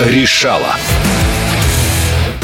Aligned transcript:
Решала. 0.00 0.76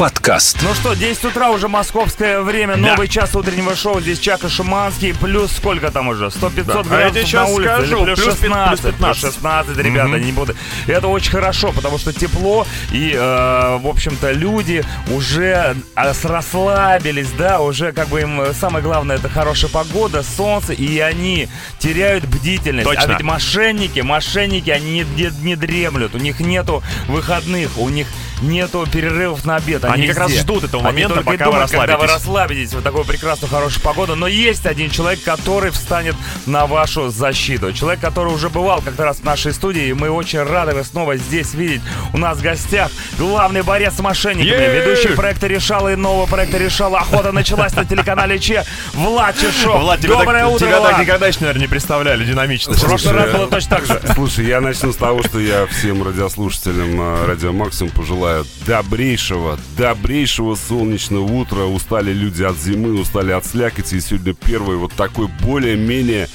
Подкаст. 0.01 0.57
Ну 0.63 0.73
что, 0.73 0.95
10 0.95 1.25
утра 1.25 1.51
уже 1.51 1.67
московское 1.67 2.41
время, 2.41 2.73
Да. 2.75 2.79
новый 2.93 3.07
час 3.07 3.35
утреннего 3.35 3.75
шоу. 3.75 4.01
Здесь 4.01 4.17
Чака 4.17 4.49
Шуманский, 4.49 5.13
плюс 5.13 5.51
сколько 5.51 5.91
там 5.91 6.07
уже? 6.07 6.31
100-500 6.31 6.87
Да. 6.89 6.95
А 6.95 7.01
я 7.01 7.11
градусов 7.11 7.11
тебе 7.11 7.21
на 7.21 7.27
щас 7.27 7.49
улице. 7.51 7.71
скажу, 7.75 8.03
плюс 8.05 8.19
плюс 8.19 8.35
пи- 8.37 8.41
16, 8.47 8.81
плюс 8.81 8.93
15. 8.95 9.21
16, 9.21 9.77
ребята, 9.77 10.17
не 10.17 10.31
буду. 10.31 10.55
Это 10.87 11.07
очень 11.07 11.29
хорошо, 11.29 11.71
потому 11.71 11.99
что 11.99 12.13
тепло, 12.13 12.65
и, 12.91 13.13
э, 13.15 13.77
в 13.79 13.85
общем-то, 13.87 14.31
люди 14.31 14.83
уже 15.11 15.75
э, 15.95 16.13
расслабились, 16.23 17.29
да, 17.37 17.59
уже 17.59 17.91
как 17.91 18.07
бы 18.07 18.21
им 18.21 18.41
э, 18.41 18.53
самое 18.55 18.83
главное 18.83 19.17
это 19.17 19.29
хорошая 19.29 19.69
погода, 19.69 20.23
солнце, 20.23 20.73
и 20.73 20.97
они 20.97 21.47
теряют 21.77 22.25
бдительность. 22.25 22.87
Точно. 22.89 23.03
А 23.03 23.07
ведь 23.07 23.21
мошенники, 23.21 23.99
мошенники, 23.99 24.71
они 24.71 24.91
не, 24.93 25.03
не- 25.03 25.43
не 25.43 25.55
дремлют, 25.55 26.15
у 26.15 26.17
них 26.17 26.39
нету 26.39 26.81
выходных, 27.07 27.77
у 27.77 27.87
них 27.89 28.07
нету 28.41 28.87
перерывов 28.91 29.45
на 29.45 29.55
обед. 29.57 29.83
Они 29.85 30.07
как 30.07 30.17
раз 30.17 30.31
ждут 30.31 30.63
этого 30.63 30.87
Они 30.87 31.03
момента, 31.03 31.23
пока 31.23 31.45
вы 31.45 31.51
думают, 31.51 31.71
когда 31.71 31.97
вы 31.97 32.07
расслабитесь. 32.07 32.13
расслабитесь 32.13 32.73
в 32.73 32.81
такую 32.81 33.05
прекрасную, 33.05 33.49
хорошую 33.49 33.83
погоду. 33.83 34.15
Но 34.15 34.27
есть 34.27 34.65
один 34.65 34.89
человек, 34.89 35.23
который 35.23 35.71
встанет 35.71 36.15
на 36.45 36.65
вашу 36.65 37.09
защиту. 37.09 37.71
Человек, 37.73 38.01
который 38.01 38.33
уже 38.33 38.49
бывал 38.49 38.81
как-то 38.81 39.03
раз 39.05 39.17
в 39.17 39.23
нашей 39.23 39.53
студии, 39.53 39.87
и 39.87 39.93
мы 39.93 40.09
очень 40.09 40.41
рады 40.43 40.71
его 40.71 40.83
снова 40.83 41.17
здесь 41.17 41.53
видеть. 41.53 41.81
У 42.13 42.17
нас 42.17 42.37
в 42.37 42.41
гостях 42.41 42.91
главный 43.17 43.61
борец 43.61 43.93
с 43.95 43.99
мошенниками, 43.99 44.61
Е-е-е! 44.61 44.81
ведущий 44.81 45.15
проекта 45.15 45.47
«Решала» 45.47 45.91
и 45.93 45.95
нового 45.95 46.25
проекта 46.25 46.57
«Решала». 46.57 46.99
Охота 46.99 47.31
началась 47.31 47.75
на 47.75 47.85
телеканале 47.85 48.39
Че. 48.39 48.63
Влад 48.93 49.35
Чешов. 49.37 49.81
Влад, 49.81 49.99
тебя, 49.99 50.15
Доброе 50.17 50.43
так, 50.45 50.53
утро, 50.53 50.67
тебя 50.67 50.79
Влад. 50.79 50.91
так 50.91 51.01
никогда 51.01 51.27
еще, 51.27 51.39
наверное, 51.41 51.61
не 51.61 51.67
представляли 51.67 52.25
динамично. 52.25 52.73
В 52.73 52.81
прошлый 52.81 53.13
раз 53.15 53.31
было 53.31 53.47
точно 53.47 53.77
так 53.77 53.85
же. 53.85 54.01
Слушай, 54.13 54.45
я 54.45 54.61
начну 54.61 54.91
с 54.91 54.95
того, 54.95 55.21
что 55.23 55.39
я 55.39 55.65
всем 55.67 56.03
радиослушателям 56.03 56.99
э, 57.01 57.25
Радио 57.25 57.51
Максимум 57.53 57.91
пожелаю 57.91 58.30
добрейшего, 58.65 59.59
добрейшего 59.77 60.55
солнечного 60.55 61.23
утра. 61.23 61.63
Устали 61.63 62.13
люди 62.13 62.43
от 62.43 62.57
зимы, 62.57 62.99
устали 62.99 63.31
от 63.31 63.45
слякоти. 63.45 63.95
И 63.95 64.01
сегодня 64.01 64.33
первый 64.33 64.77
вот 64.77 64.93
такой 64.93 65.27
более-менее 65.41 66.27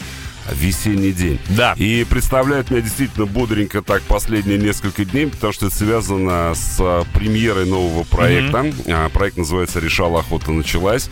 весенний 0.52 1.12
день. 1.12 1.38
Да. 1.50 1.74
И 1.76 2.04
представляет 2.08 2.70
меня 2.70 2.80
действительно 2.82 3.26
бодренько 3.26 3.82
так 3.82 4.02
последние 4.02 4.58
несколько 4.58 5.04
дней, 5.04 5.26
потому 5.26 5.52
что 5.52 5.66
это 5.66 5.74
связано 5.74 6.54
с 6.54 6.76
а, 6.80 7.04
премьерой 7.14 7.66
нового 7.66 8.04
проекта. 8.04 8.72
А, 8.86 9.08
Проект 9.08 9.36
называется 9.36 9.80
«Решала 9.80 10.20
охота 10.20 10.52
началась». 10.52 11.10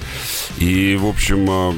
И, 0.58 0.96
в 1.00 1.06
общем, 1.06 1.46
а, 1.50 1.74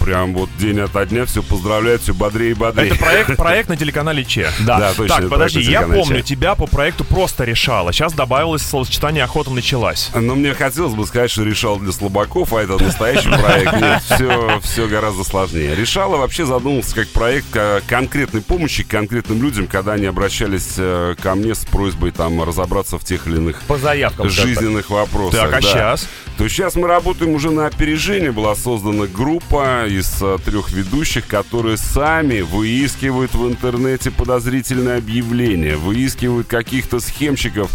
прям 0.00 0.34
вот 0.34 0.48
день 0.58 0.80
ото 0.80 1.04
дня 1.06 1.26
все 1.26 1.42
поздравляют, 1.42 2.02
все 2.02 2.14
бодрее 2.14 2.52
и 2.52 2.54
бодрее. 2.54 2.88
Это 2.90 2.98
проект, 2.98 3.36
проект 3.36 3.68
на 3.68 3.76
телеканале 3.76 4.24
Че. 4.24 4.50
Да, 4.60 4.92
точно, 4.96 5.16
Так, 5.16 5.28
подожди, 5.28 5.60
я 5.60 5.82
помню 5.82 6.18
«Че». 6.20 6.22
тебя 6.22 6.54
по 6.54 6.66
проекту 6.66 7.04
просто 7.04 7.44
решала. 7.44 7.92
Сейчас 7.92 8.12
добавилось 8.12 8.62
словосочетание 8.62 9.24
охота 9.24 9.50
началась. 9.50 10.10
Но 10.14 10.34
мне 10.34 10.54
хотелось 10.54 10.94
бы 10.94 11.06
сказать, 11.06 11.30
что 11.30 11.42
решал 11.44 11.78
для 11.78 11.92
слабаков, 11.92 12.52
а 12.52 12.62
это 12.62 12.82
настоящий 12.82 13.28
проект. 13.28 13.72
Нет, 13.80 14.02
все, 14.02 14.60
все 14.62 14.88
гораздо 14.88 15.24
сложнее. 15.24 15.74
Решала 15.74 16.16
вообще 16.16 16.46
задумался 16.46 16.94
как 16.94 17.08
проект 17.08 17.56
конкретной 17.86 18.40
помощи 18.40 18.82
конкретным 18.82 19.42
людям, 19.42 19.66
когда 19.66 19.92
они 19.92 20.06
обращались 20.06 20.74
э, 20.76 21.14
ко 21.20 21.34
мне 21.34 21.54
с 21.54 21.64
просьбой 21.64 22.10
там 22.10 22.42
разобраться 22.42 22.98
в 22.98 23.04
тех 23.04 23.26
или 23.26 23.36
иных 23.36 23.60
По 23.62 23.76
заявкам. 23.78 24.28
жизненных 24.28 24.90
вопросах. 24.90 25.40
Так, 25.40 25.48
а 25.50 25.60
да. 25.60 25.60
сейчас? 25.60 26.08
То 26.40 26.44
есть 26.44 26.56
сейчас 26.56 26.74
мы 26.74 26.88
работаем 26.88 27.34
уже 27.34 27.50
на 27.50 27.66
опережение. 27.66 28.32
Была 28.32 28.54
создана 28.54 29.06
группа 29.06 29.84
из 29.86 30.22
э, 30.22 30.38
трех 30.42 30.72
ведущих, 30.72 31.26
которые 31.26 31.76
сами 31.76 32.40
выискивают 32.40 33.34
в 33.34 33.46
интернете 33.46 34.10
подозрительные 34.10 34.96
объявления, 34.96 35.76
выискивают 35.76 36.46
каких-то 36.46 36.98
схемщиков, 36.98 37.70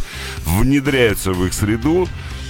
внедряются 0.47 1.33
в 1.33 1.45
их 1.45 1.53
среду 1.53 2.07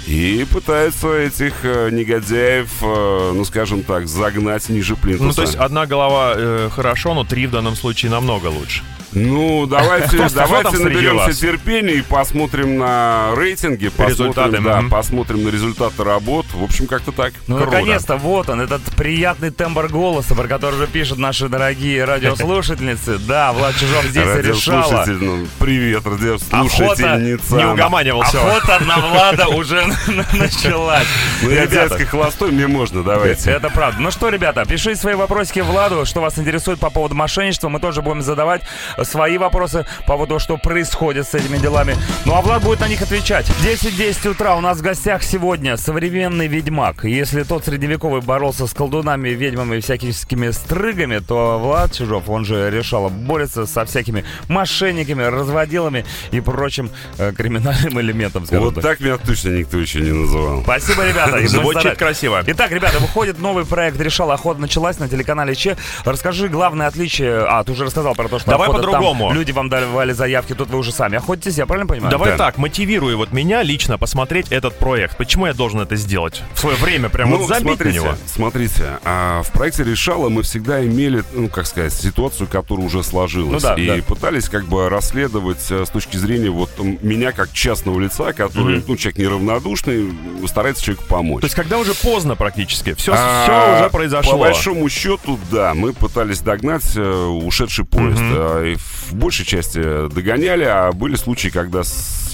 и 0.08 0.46
пытаются 0.50 1.14
этих 1.14 1.54
э, 1.64 1.90
негодяев, 1.92 2.70
э, 2.82 3.32
ну 3.36 3.44
скажем 3.44 3.84
так, 3.84 4.08
загнать 4.08 4.70
ниже 4.70 4.96
плинтуса. 4.96 5.28
Ну, 5.28 5.34
то 5.34 5.42
есть 5.42 5.56
одна 5.56 5.86
голова 5.86 6.34
э, 6.38 6.70
хорошо, 6.72 7.14
но 7.14 7.26
три 7.26 7.46
в 7.46 7.52
данном 7.52 7.76
случае 7.76 8.10
намного 8.10 8.48
лучше. 8.48 8.84
Ну, 9.16 9.66
давайте, 9.66 10.28
давайте 10.34 10.78
наберемся 10.78 11.34
терпения 11.34 11.94
и 11.94 12.02
посмотрим 12.02 12.78
на 12.78 13.32
рейтинги, 13.36 13.88
посмотрим, 13.88 14.64
да, 14.64 14.84
посмотрим 14.90 15.46
на 15.46 15.50
результаты 15.50 16.04
работ. 16.04 16.46
В 16.54 16.64
общем, 16.64 16.86
как-то 16.86 17.14
так. 17.14 17.34
Ну, 17.48 17.58
наконец-то, 17.58 18.18
вот 18.18 18.50
он, 18.50 18.60
этот 18.60 18.82
приятный 18.98 19.52
тембр 19.52 19.88
голоса, 19.88 20.36
про 20.36 20.48
который 20.48 20.76
уже 20.76 20.88
пишут 20.88 21.18
наши 21.18 21.48
дорогие 21.48 22.04
радиослушательницы. 22.04 23.20
Да, 23.26 23.54
Влад 23.54 23.76
Чужов 23.76 24.06
здесь 24.06 24.26
решала. 24.46 25.06
Ну, 25.08 25.48
привет, 25.58 26.06
радиослушательница. 26.06 27.56
Не 27.56 27.66
угоманивался. 27.66 28.40
Охота 28.40 28.84
на 28.84 28.98
Влада 28.98 29.48
уже 29.56 29.86
началась. 30.34 31.08
Ну, 31.42 31.50
я 31.50 31.66
дядька 31.66 32.06
холостой, 32.06 32.52
мне 32.52 32.68
можно, 32.68 33.04
давайте. 33.04 33.52
Это 33.52 33.70
правда. 33.70 34.02
Ну 34.02 34.12
что, 34.12 34.30
ребята, 34.30 34.66
пишите 34.66 35.00
свои 35.00 35.16
вопросики 35.16 35.62
Владу, 35.62 36.06
что 36.06 36.22
вас 36.22 36.38
интересует 36.38 36.80
по 36.80 36.90
поводу 36.90 37.16
мошенничества. 37.16 37.70
Мы 37.70 37.80
тоже 37.80 38.02
будем 38.02 38.22
задавать 38.22 38.62
свои 39.06 39.38
вопросы 39.38 39.86
по 40.08 40.16
поводу, 40.16 40.40
что 40.40 40.56
происходит 40.56 41.28
с 41.28 41.34
этими 41.34 41.58
делами. 41.58 41.98
Ну 42.24 42.36
а 42.36 42.42
Влад 42.42 42.64
будет 42.64 42.80
на 42.80 42.88
них 42.88 43.02
отвечать. 43.02 43.46
10-10 43.64 44.30
утра 44.30 44.56
у 44.56 44.62
нас 44.62 44.78
в 44.78 44.82
гостях 44.82 45.24
сегодня 45.24 45.76
современный 45.76 46.48
ведьмак. 46.48 47.04
Если 47.04 47.44
тот 47.44 47.66
средневековый 47.66 48.22
боролся 48.22 48.66
с 48.66 48.74
колдунами, 48.74 49.30
ведьмами 49.30 49.76
и 49.76 49.82
всякими 49.82 50.52
стрыгами, 50.52 51.20
то 51.20 51.60
Влад 51.60 51.92
Чужов, 51.94 52.30
он 52.30 52.46
же 52.46 52.72
решал, 52.72 53.10
борется 53.10 53.66
со 53.66 53.84
всякими 53.84 54.24
мошенниками, 54.48 55.24
разводилами 55.24 56.06
и 56.32 56.40
прочим 56.40 56.90
э, 57.18 57.34
криминальным 57.34 58.00
элементом. 58.00 58.46
Вот 58.50 58.82
так 58.82 59.02
меня 59.02 59.18
точно 59.18 59.50
никто 59.50 59.78
еще 59.78 60.00
не 60.00 60.14
называл. 60.14 60.62
Спасибо, 60.64 61.06
ребята. 61.06 61.46
Звучит 61.46 61.98
красиво. 61.98 62.42
Итак, 62.48 62.72
ребята, 62.72 63.00
выходит 63.00 63.40
новый 63.40 63.66
проект 63.66 64.00
«Решала 64.00 64.36
охота 64.36 64.62
началась» 64.62 64.98
на 64.98 65.10
телеканале 65.10 65.56
Че. 65.56 65.76
Расскажи 66.06 66.48
главное 66.48 66.88
отличие. 66.88 67.46
А, 67.46 67.64
ты 67.66 67.74
уже 67.74 67.84
рассказал 67.84 68.16
про 68.16 68.30
то, 68.30 68.40
что 68.40 68.52
Давай 68.52 68.70
охота 68.70 68.84
там 68.84 68.85
по-другому. 68.92 69.32
люди 69.34 69.52
вам 69.52 69.70
давали 69.70 70.14
заявки, 70.14 70.54
тут 70.54 70.70
вы 70.70 70.78
уже 70.78 70.92
сами 70.92 71.18
охотитесь, 71.18 71.58
я 71.58 71.66
правильно 71.66 71.88
понимаю? 71.88 72.12
Давай 72.12 72.32
Да. 72.32 72.38
так, 72.38 72.58
мотивируй 72.58 73.16
вот 73.16 73.32
меня 73.32 73.64
лично 73.64 73.98
посмотреть 73.98 74.48
этот 74.52 74.76
проект. 74.78 75.18
Почему 75.18 75.48
я 75.48 75.54
должен 75.54 75.80
это 75.82 75.96
сделать? 75.96 76.42
В 76.54 76.60
свое 76.60 76.76
время 76.78 77.10
прям 77.10 77.30
Ну, 77.30 77.38
вот 77.38 77.48
забить 77.48 77.64
смотрите, 77.78 78.00
на 78.00 78.04
него. 78.04 78.16
смотрите, 78.26 78.84
а 79.04 79.42
в 79.44 79.52
проекте 79.52 79.84
«Решала» 79.84 80.30
мы 80.30 80.44
всегда 80.44 80.84
имели, 80.86 81.24
ну, 81.34 81.48
как 81.50 81.66
сказать, 81.68 81.94
ситуацию, 81.94 82.48
которая 82.48 82.86
уже 82.86 83.04
сложилась. 83.04 83.64
Ну 83.64 83.70
да, 83.70 83.76
и 83.76 83.88
да. 83.88 84.04
пытались 84.04 84.50
как 84.50 84.66
бы 84.66 84.90
расследовать 84.90 85.66
э, 85.70 85.86
с 85.86 85.90
точки 85.90 86.18
зрения 86.18 86.50
вот 86.50 86.70
меня 86.80 87.32
как 87.32 87.52
частного 87.54 88.00
лица, 88.00 88.34
который, 88.34 88.84
ну, 88.88 88.96
человек 88.96 89.18
неравнодушный, 89.20 90.12
старается 90.48 90.84
человеку 90.84 91.04
помочь. 91.08 91.42
То 91.42 91.46
есть 91.46 91.56
когда 91.56 91.78
уже 91.78 91.94
поздно 91.94 92.36
практически. 92.36 92.94
Все, 92.96 93.14
А, 93.16 93.80
уже 93.82 93.90
произошло. 93.90 94.34
По 94.34 94.38
большому 94.38 94.90
счету, 94.90 95.40
да, 95.52 95.74
мы 95.74 95.94
пытались 95.94 96.40
догнать 96.42 96.96
э, 96.96 97.26
ушедший 97.26 97.86
поезд. 97.86 98.22
И 98.22 98.75
в 98.78 99.14
большей 99.14 99.46
части 99.46 99.80
догоняли, 100.10 100.64
а 100.64 100.92
были 100.92 101.16
случаи, 101.16 101.50
когда 101.50 101.84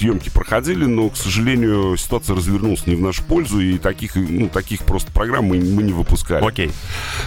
съемки 0.02 0.30
проходили, 0.30 0.84
но, 0.84 1.08
к 1.10 1.16
сожалению, 1.16 1.96
ситуация 1.96 2.34
развернулась 2.34 2.86
не 2.86 2.96
в 2.96 3.00
нашу 3.00 3.22
пользу, 3.22 3.60
и 3.60 3.78
таких, 3.78 4.16
ну, 4.16 4.48
таких 4.48 4.80
просто 4.80 5.12
программ 5.12 5.44
мы, 5.44 5.58
мы 5.58 5.84
не 5.84 5.92
выпускали. 5.92 6.44
Окей. 6.44 6.72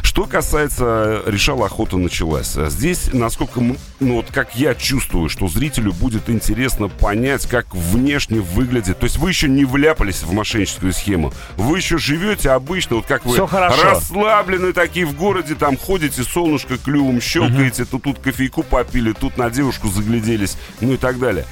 Что 0.01 0.25
касается 0.25 1.23
решала 1.25 1.67
охота 1.67 1.95
началась. 1.97 2.57
Здесь, 2.67 3.13
насколько, 3.13 3.61
ну 3.61 3.77
вот 4.15 4.27
как 4.31 4.55
я 4.55 4.75
чувствую, 4.75 5.29
что 5.29 5.47
зрителю 5.47 5.93
будет 5.93 6.29
интересно 6.29 6.89
понять, 6.89 7.47
как 7.47 7.73
внешне 7.73 8.41
выглядит. 8.41 8.99
То 8.99 9.05
есть 9.05 9.17
вы 9.17 9.29
еще 9.29 9.47
не 9.47 9.63
вляпались 9.63 10.23
в 10.23 10.33
мошенническую 10.33 10.91
схему. 10.91 11.33
Вы 11.55 11.77
еще 11.77 11.97
живете 11.97 12.49
обычно, 12.51 12.97
вот 12.97 13.05
как 13.05 13.25
вы 13.25 13.47
хорошо. 13.47 13.83
расслаблены 13.83 14.73
такие 14.73 15.05
в 15.05 15.15
городе, 15.15 15.55
там 15.55 15.77
ходите, 15.77 16.23
солнышко 16.23 16.77
клювом 16.77 17.21
щелкаете, 17.21 17.85
то 17.85 17.99
тут 17.99 18.19
кофейку 18.19 18.63
попили, 18.63 19.13
тут 19.13 19.37
на 19.37 19.49
девушку 19.49 19.87
загляделись, 19.87 20.57
ну 20.81 20.93
и 20.93 20.97
так 20.97 21.19
далее. 21.19 21.45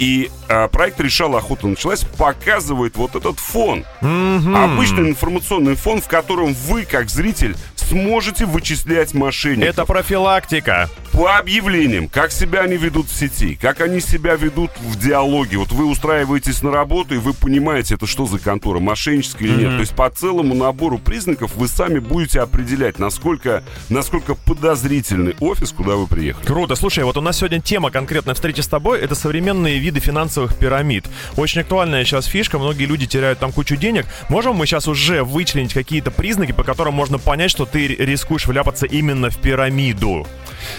И 0.00 0.30
а, 0.48 0.66
проект 0.68 0.98
«Решала 0.98 1.38
охота 1.38 1.68
началась» 1.68 2.04
показывает 2.04 2.96
вот 2.96 3.14
этот 3.14 3.38
фон. 3.38 3.84
Обычный 4.00 5.10
информационный 5.10 5.74
фон, 5.76 6.00
в 6.00 6.08
котором 6.08 6.54
вы, 6.54 6.86
как 6.86 7.10
зритель, 7.10 7.54
сможете 7.90 8.46
вычислять 8.46 9.14
мошенников. 9.14 9.68
Это 9.68 9.84
профилактика. 9.84 10.88
По 11.12 11.36
объявлениям, 11.38 12.08
как 12.08 12.30
себя 12.30 12.60
они 12.60 12.76
ведут 12.76 13.08
в 13.08 13.12
сети, 13.12 13.58
как 13.60 13.80
они 13.80 14.00
себя 14.00 14.36
ведут 14.36 14.70
в 14.80 14.96
диалоге. 14.96 15.58
Вот 15.58 15.72
вы 15.72 15.86
устраиваетесь 15.86 16.62
на 16.62 16.70
работу, 16.70 17.16
и 17.16 17.18
вы 17.18 17.34
понимаете, 17.34 17.96
это 17.96 18.06
что 18.06 18.26
за 18.26 18.38
контора, 18.38 18.78
мошенническая 18.78 19.48
или 19.48 19.64
нет. 19.64 19.70
То 19.72 19.80
есть 19.80 19.96
по 19.96 20.08
целому 20.08 20.54
набору 20.54 20.98
признаков 20.98 21.56
вы 21.56 21.66
сами 21.66 21.98
будете 21.98 22.40
определять, 22.40 23.00
насколько, 23.00 23.64
насколько 23.88 24.36
подозрительный 24.36 25.34
офис, 25.40 25.72
куда 25.72 25.96
вы 25.96 26.06
приехали. 26.06 26.46
Круто. 26.46 26.76
Слушай, 26.76 27.02
вот 27.02 27.16
у 27.16 27.20
нас 27.20 27.38
сегодня 27.38 27.60
тема 27.60 27.90
конкретной 27.90 28.34
встречи 28.34 28.60
с 28.60 28.68
тобой— 28.68 29.00
это 29.00 29.16
современные 29.16 29.80
виды 29.80 29.98
финансовых 29.98 30.56
пирамид. 30.56 31.06
Очень 31.36 31.62
актуальная 31.62 32.04
сейчас 32.04 32.26
фишка, 32.26 32.60
многие 32.60 32.84
люди 32.84 33.06
теряют 33.06 33.40
там 33.40 33.50
кучу 33.50 33.74
денег. 33.74 34.06
Можем 34.28 34.54
мы 34.54 34.66
сейчас 34.66 34.86
уже 34.86 35.24
вычленить 35.24 35.74
какие-то 35.74 36.12
признаки, 36.12 36.52
по 36.52 36.62
которым 36.62 36.94
можно 36.94 37.18
понять, 37.18 37.50
что 37.50 37.66
ты 37.66 37.79
ты 37.80 38.04
рискуешь 38.04 38.46
вляпаться 38.46 38.86
именно 38.86 39.30
в 39.30 39.38
пирамиду? 39.38 40.26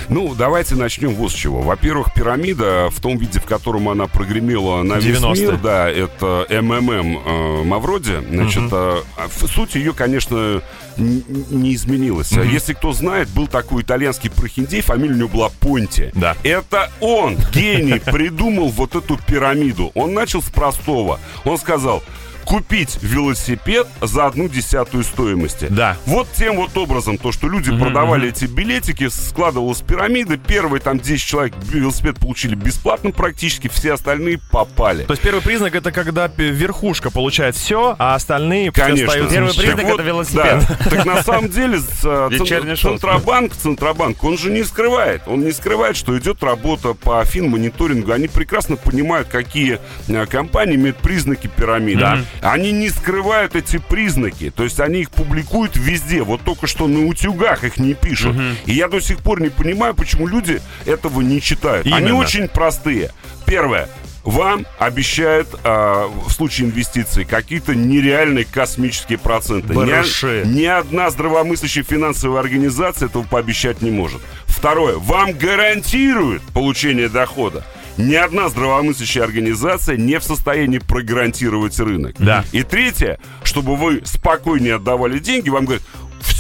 Ну, 0.10 0.36
давайте 0.36 0.76
начнем 0.76 1.16
вот 1.16 1.32
с 1.32 1.34
чего. 1.34 1.62
Во-первых, 1.62 2.14
пирамида 2.14 2.90
в 2.92 3.00
том 3.02 3.18
виде, 3.18 3.40
в 3.40 3.46
котором 3.46 3.90
она 3.90 4.06
прогремела 4.06 4.84
на 4.84 4.96
весь 4.96 5.18
90-е. 5.18 5.42
мир, 5.42 5.58
да, 5.58 5.90
это 5.90 6.46
МММ 6.50 7.18
э, 7.18 7.64
Мавроди. 7.64 8.20
Значит, 8.30 8.70
э, 8.72 9.02
в 9.28 9.48
суть 9.48 9.76
ее, 9.76 9.94
конечно, 9.94 10.62
не 10.98 11.74
изменилась. 11.74 12.32
Если 12.32 12.74
кто 12.74 12.94
знает, 12.94 13.30
был 13.30 13.48
такой 13.48 13.82
итальянский 13.82 14.30
прохиндей, 14.30 14.82
фамилия 14.82 15.14
у 15.14 15.18
него 15.18 15.30
была 15.30 15.50
Понти. 15.50 16.12
Да. 16.14 16.36
Это 16.44 16.92
он, 17.00 17.38
гений, 17.52 18.00
придумал 18.00 18.70
вот 18.70 18.96
эту 18.96 19.18
пирамиду. 19.18 19.92
Он 19.96 20.14
начал 20.14 20.42
с 20.44 20.50
простого. 20.50 21.20
Он 21.46 21.58
сказал, 21.58 22.04
купить 22.46 22.98
велосипед 23.02 23.88
за 24.02 24.26
одну 24.26 24.48
десятую 24.48 25.04
стоимости. 25.04 25.68
Да. 25.70 25.98
Вот 26.06 26.28
тем 26.34 26.58
вот 26.58 26.76
образом, 26.78 27.18
то, 27.18 27.32
что 27.32 27.48
люди 27.48 27.72
продавали 27.78 28.30
эти 28.30 28.46
билетики, 28.46 29.08
складывалась 29.10 29.82
пирамида, 29.82 30.38
первые 30.38 30.82
там 30.82 31.00
10 31.00 31.24
человек 31.26 31.54
велосипед 31.70 32.20
получили 32.20 32.56
бесплатно 32.56 33.12
практически, 33.12 33.68
все 33.68 33.94
остальные 33.94 34.40
попали. 34.52 35.04
То 35.04 35.14
есть 35.14 35.22
первый 35.24 35.42
признак 35.42 35.76
это 35.76 35.92
когда 35.92 36.28
верхушка 36.28 37.12
получает 37.12 37.56
все, 37.56 37.96
а 37.98 38.16
остальные 38.16 38.72
Конечно. 38.72 39.08
остаются 39.08 39.36
Первый 39.36 39.54
признак- 39.56 39.94
это 39.94 40.04
велосипед. 40.04 40.66
Да. 40.70 40.90
Так 40.90 41.06
на 41.06 41.24
самом 41.24 41.50
деле 41.50 41.80
э. 42.04 42.76
Центробанк, 42.76 43.56
Центробанк, 43.56 44.24
он 44.24 44.38
же 44.38 44.52
не 44.52 44.64
скрывает. 44.64 45.24
Он 45.28 45.42
не 45.42 45.52
скрывает, 45.52 45.96
что 45.96 46.18
идет 46.18 46.44
работа 46.44 46.94
по 46.94 47.24
финмониторингу. 47.24 48.12
Они 48.12 48.28
прекрасно 48.28 48.76
понимают, 48.76 49.28
какие 49.28 49.80
э, 50.08 50.26
компании 50.26 50.76
имеют 50.76 50.98
признаки 50.98 51.48
пирамиды. 51.48 52.02
Они 52.42 52.72
не 52.72 52.90
скрывают 52.90 53.56
эти 53.56 53.78
признаки. 53.78 54.50
То 54.52 54.64
есть 54.64 54.80
они 54.80 55.02
их 55.02 55.12
публикуют 55.12 55.76
везде. 55.76 56.24
Вот 56.24 56.42
только 56.42 56.68
что 56.68 56.88
на 56.88 57.06
утюгах 57.06 57.64
их 57.64 57.78
не 57.78 57.94
пишут. 57.94 58.36
И 58.66 58.74
я 58.74 58.88
до 58.88 59.00
сих 59.00 59.20
пор 59.20 59.42
не 59.42 59.50
понимаю, 59.50 59.94
почему 59.94 60.28
люди 60.28 60.62
этого 60.86 61.22
не 61.22 61.42
читают. 61.42 61.86
Они 61.88 62.08
Именно. 62.08 62.16
очень 62.16 62.48
простые. 62.48 63.12
Первое. 63.46 63.90
Вам 64.24 64.68
обещают 64.78 65.48
а, 65.64 66.08
в 66.08 66.32
случае 66.32 66.68
инвестиций 66.68 67.26
какие-то 67.26 67.74
нереальные 67.74 68.46
космические 68.46 69.18
проценты. 69.18 69.74
Ни, 69.74 69.78
Барыши. 69.78 70.44
ни 70.46 70.64
одна 70.64 71.10
здравомыслящая 71.10 71.84
финансовая 71.84 72.40
организация 72.40 73.08
этого 73.08 73.24
пообещать 73.24 73.82
не 73.82 73.90
может. 73.90 74.22
Второе. 74.46 74.98
Вам 74.98 75.34
гарантируют 75.34 76.44
получение 76.54 77.10
дохода. 77.10 77.66
Ни 77.98 78.16
одна 78.16 78.50
здравомыслящая 78.50 79.24
организация 79.24 79.98
не 79.98 80.20
в 80.20 80.24
состоянии 80.24 80.80
прогарантировать 80.80 81.80
рынок. 81.80 82.16
Да. 82.20 82.46
И 82.52 82.64
третье, 82.64 83.20
чтобы 83.44 83.76
вы 83.76 84.02
спокойнее 84.06 84.76
отдавали 84.76 85.20
деньги, 85.20 85.50
вам 85.50 85.66
говорят, 85.66 85.84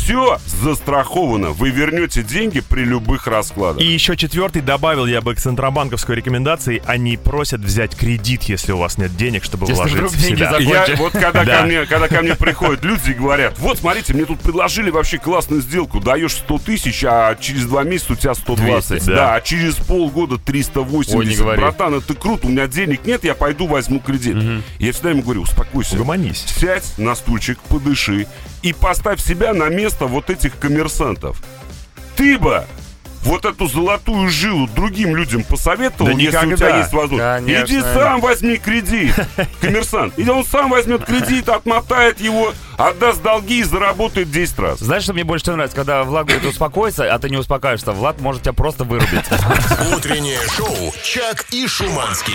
все 0.02 0.40
застраховано, 0.62 1.52
вы 1.52 1.70
вернете 1.70 2.24
деньги 2.24 2.60
при 2.60 2.84
любых 2.84 3.28
раскладах. 3.28 3.82
И 3.82 3.86
еще 3.86 4.18
четвертый 4.18 4.62
добавил 4.62 5.06
я 5.06 5.22
бы 5.22 5.36
к 5.36 5.40
центробанковской 5.40 6.16
рекомендации. 6.16 6.82
Они 6.88 7.18
просят 7.18 7.62
взять 7.62 7.96
кредит, 7.96 8.44
если 8.44 8.72
у 8.72 8.78
вас 8.78 8.98
нет 8.98 9.16
денег, 9.16 9.44
чтобы 9.44 9.68
Если 9.68 9.76
вложить 9.76 9.96
вдруг 9.96 10.12
в 10.12 10.20
себя. 10.20 10.58
Я, 10.58 10.96
вот 10.98 11.14
когда, 11.14 11.46
Да. 11.46 11.60
ко 11.60 11.66
мне, 11.66 11.86
когда 11.86 12.08
ко 12.08 12.22
мне 12.22 12.36
приходят 12.36 12.84
люди 12.84 13.12
и 13.12 13.14
говорят, 13.14 13.60
вот 13.60 13.78
смотрите, 13.78 14.14
мне 14.14 14.26
тут 14.26 14.40
предложили 14.40 14.90
вообще 14.90 15.20
классную 15.20 15.62
сделку, 15.62 16.00
даешь 16.00 16.34
100 16.34 16.58
тысяч, 16.60 17.04
а 17.04 17.36
через 17.36 17.66
два 17.66 17.84
месяца 17.84 18.14
у 18.14 18.16
тебя 18.16 18.34
120. 18.34 18.90
200, 18.90 19.06
да. 19.08 19.16
да. 19.16 19.36
а 19.36 19.42
через 19.42 19.76
полгода 19.76 20.38
380. 20.40 21.16
Ой, 21.16 21.26
не 21.28 21.36
говори. 21.36 21.62
Братан, 21.62 21.94
это 21.96 22.16
круто, 22.16 22.48
у 22.48 22.50
меня 22.50 22.68
денег 22.68 23.06
нет, 23.06 23.24
я 23.24 23.36
пойду 23.36 23.68
возьму 23.68 24.00
кредит. 24.00 24.36
Я 24.80 24.92
всегда 24.94 25.12
ему 25.12 25.22
говорю, 25.22 25.42
успокойся. 25.42 25.96
Угомонись. 25.96 26.44
Сядь 26.48 26.98
на 26.98 27.14
стульчик, 27.16 27.60
подыши 27.60 28.26
и 28.62 28.74
поставь 28.74 29.22
себя 29.22 29.54
на 29.54 29.70
место 29.70 29.91
вот 30.00 30.30
этих 30.30 30.58
коммерсантов. 30.58 31.42
Ты 32.16 32.38
бы 32.38 32.66
вот 33.24 33.46
эту 33.46 33.68
золотую 33.68 34.30
жилу 34.30 34.68
другим 34.68 35.16
людям 35.16 35.44
посоветовал, 35.44 36.08
Да 36.12 36.18
если 36.18 36.38
у 36.38 36.42
тебя 36.42 36.46
никогда. 36.52 36.78
есть 36.80 36.92
возможность. 36.92 37.46
Конечно. 37.46 37.66
Иди 37.66 37.82
сам 37.82 38.20
возьми 38.20 38.58
кредит, 38.58 39.14
коммерсант. 39.62 40.18
И 40.18 40.28
он 40.28 40.44
сам 40.44 40.72
возьмет 40.72 41.06
кредит, 41.06 41.48
отмотает 41.48 42.20
его, 42.20 42.52
отдаст 42.80 43.22
долги 43.22 43.60
и 43.60 43.64
заработает 43.64 44.32
10 44.32 44.58
раз. 44.60 44.80
Знаешь, 44.80 45.04
что 45.04 45.14
мне 45.14 45.24
больше 45.24 45.44
всего 45.44 45.56
нравится? 45.56 45.76
Когда 45.78 46.04
Влад 46.04 46.26
говорит 46.28 46.48
успокойся, 46.50 47.14
а 47.14 47.20
ты 47.20 47.30
не 47.30 47.38
успокаиваешься. 47.38 47.92
Влад 47.92 48.20
может 48.22 48.42
тебя 48.42 48.54
просто 48.54 48.86
вырубить. 48.86 49.26
Утреннее 49.96 50.40
шоу 50.56 50.92
«Чак 51.04 51.46
и 51.52 51.68
Шуманский». 51.68 52.34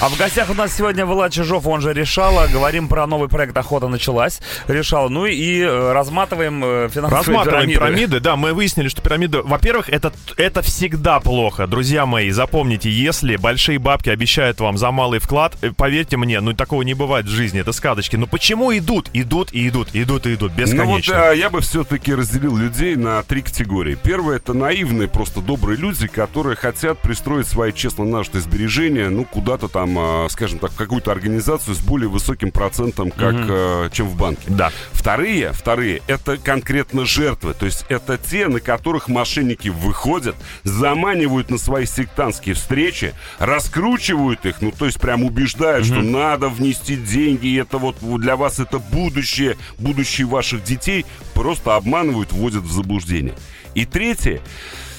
А 0.00 0.08
в 0.08 0.18
гостях 0.18 0.50
у 0.50 0.54
нас 0.54 0.74
сегодня 0.76 1.06
Влад 1.06 1.32
Чижов, 1.32 1.64
он 1.66 1.80
же 1.80 1.92
Решала. 1.92 2.48
Говорим 2.48 2.88
про 2.88 3.06
новый 3.06 3.28
проект 3.28 3.56
«Охота 3.56 3.86
началась». 3.86 4.40
Решала. 4.66 5.08
Ну 5.08 5.26
и 5.26 5.60
э, 5.60 5.92
разматываем 5.92 6.60
э, 6.64 6.88
финансовые 6.88 7.18
Рассматриваем 7.38 7.70
пирамиды. 7.70 7.78
пирамиды. 7.78 8.20
Да, 8.20 8.34
мы 8.34 8.52
выяснили, 8.52 8.88
что 8.88 9.00
пирамида... 9.00 9.42
Во-первых, 9.42 9.88
это, 9.90 10.12
это 10.36 10.60
всегда 10.62 11.20
плохо. 11.20 11.68
Друзья 11.68 12.04
мои, 12.04 12.30
запомните, 12.30 12.90
если 12.90 13.36
большие 13.36 13.78
бабки 13.78 14.10
обещают 14.10 14.58
вам 14.58 14.76
за 14.76 14.90
малый 14.90 15.20
вклад, 15.20 15.56
э, 15.62 15.70
поверьте 15.70 16.16
мне, 16.16 16.40
ну 16.40 16.52
такого 16.52 16.82
не 16.82 16.94
бывает 16.94 17.26
в 17.26 17.30
жизни, 17.30 17.60
это 17.60 17.70
сказочки. 17.70 18.16
Но 18.16 18.26
почему 18.26 18.76
идут? 18.76 19.08
Идут 19.12 19.52
и 19.52 19.68
идут, 19.68 19.90
идут 19.92 20.26
и 20.26 20.34
идут, 20.34 20.52
Ну 20.56 20.56
вот 20.58 20.68
бесконечно. 20.68 21.28
а, 21.28 21.32
я 21.32 21.48
бы 21.48 21.60
все-таки 21.60 22.12
разделил 22.12 22.56
людей 22.56 22.96
на 22.96 23.22
три 23.22 23.42
категории. 23.42 23.96
Первое 24.02 24.36
это 24.38 24.52
наивные, 24.52 25.06
просто 25.06 25.40
добрые 25.40 25.76
люди, 25.78 26.08
которые 26.08 26.56
хотят 26.56 26.98
пристроить 26.98 27.46
свои 27.46 27.70
честно 27.72 28.04
нажитые 28.04 28.42
сбережения, 28.42 29.08
ну, 29.08 29.24
куда-то 29.24 29.68
там, 29.68 29.81
а, 29.96 30.26
скажем 30.30 30.58
так, 30.58 30.72
в 30.72 30.76
какую-то 30.76 31.12
организацию 31.12 31.74
с 31.74 31.80
более 31.80 32.08
высоким 32.08 32.50
процентом, 32.50 33.10
как, 33.10 33.34
а, 33.34 33.90
чем 33.90 34.08
в 34.08 34.16
банке. 34.16 34.42
Да. 34.48 34.70
Вторые, 34.92 35.52
вторые, 35.52 36.02
это 36.06 36.36
конкретно 36.36 37.04
жертвы. 37.04 37.54
То 37.54 37.66
есть 37.66 37.84
это 37.88 38.18
те, 38.18 38.48
на 38.48 38.60
которых 38.60 39.08
мошенники 39.08 39.68
выходят, 39.68 40.36
заманивают 40.64 41.50
на 41.50 41.58
свои 41.58 41.86
сектантские 41.86 42.54
встречи, 42.54 43.14
раскручивают 43.38 44.44
их, 44.46 44.60
ну 44.60 44.72
то 44.72 44.86
есть 44.86 45.00
прям 45.00 45.24
убеждают, 45.24 45.86
что 45.86 46.02
надо 46.02 46.48
внести 46.48 46.96
деньги, 46.96 47.46
и 47.46 47.56
это 47.56 47.78
вот 47.78 47.96
для 48.00 48.36
вас 48.36 48.58
это 48.58 48.78
будущее, 48.78 49.56
будущее 49.78 50.26
ваших 50.26 50.64
детей, 50.64 51.04
просто 51.34 51.76
обманывают, 51.76 52.32
вводят 52.32 52.62
в 52.62 52.72
заблуждение. 52.72 53.34
И 53.74 53.84
третье, 53.86 54.40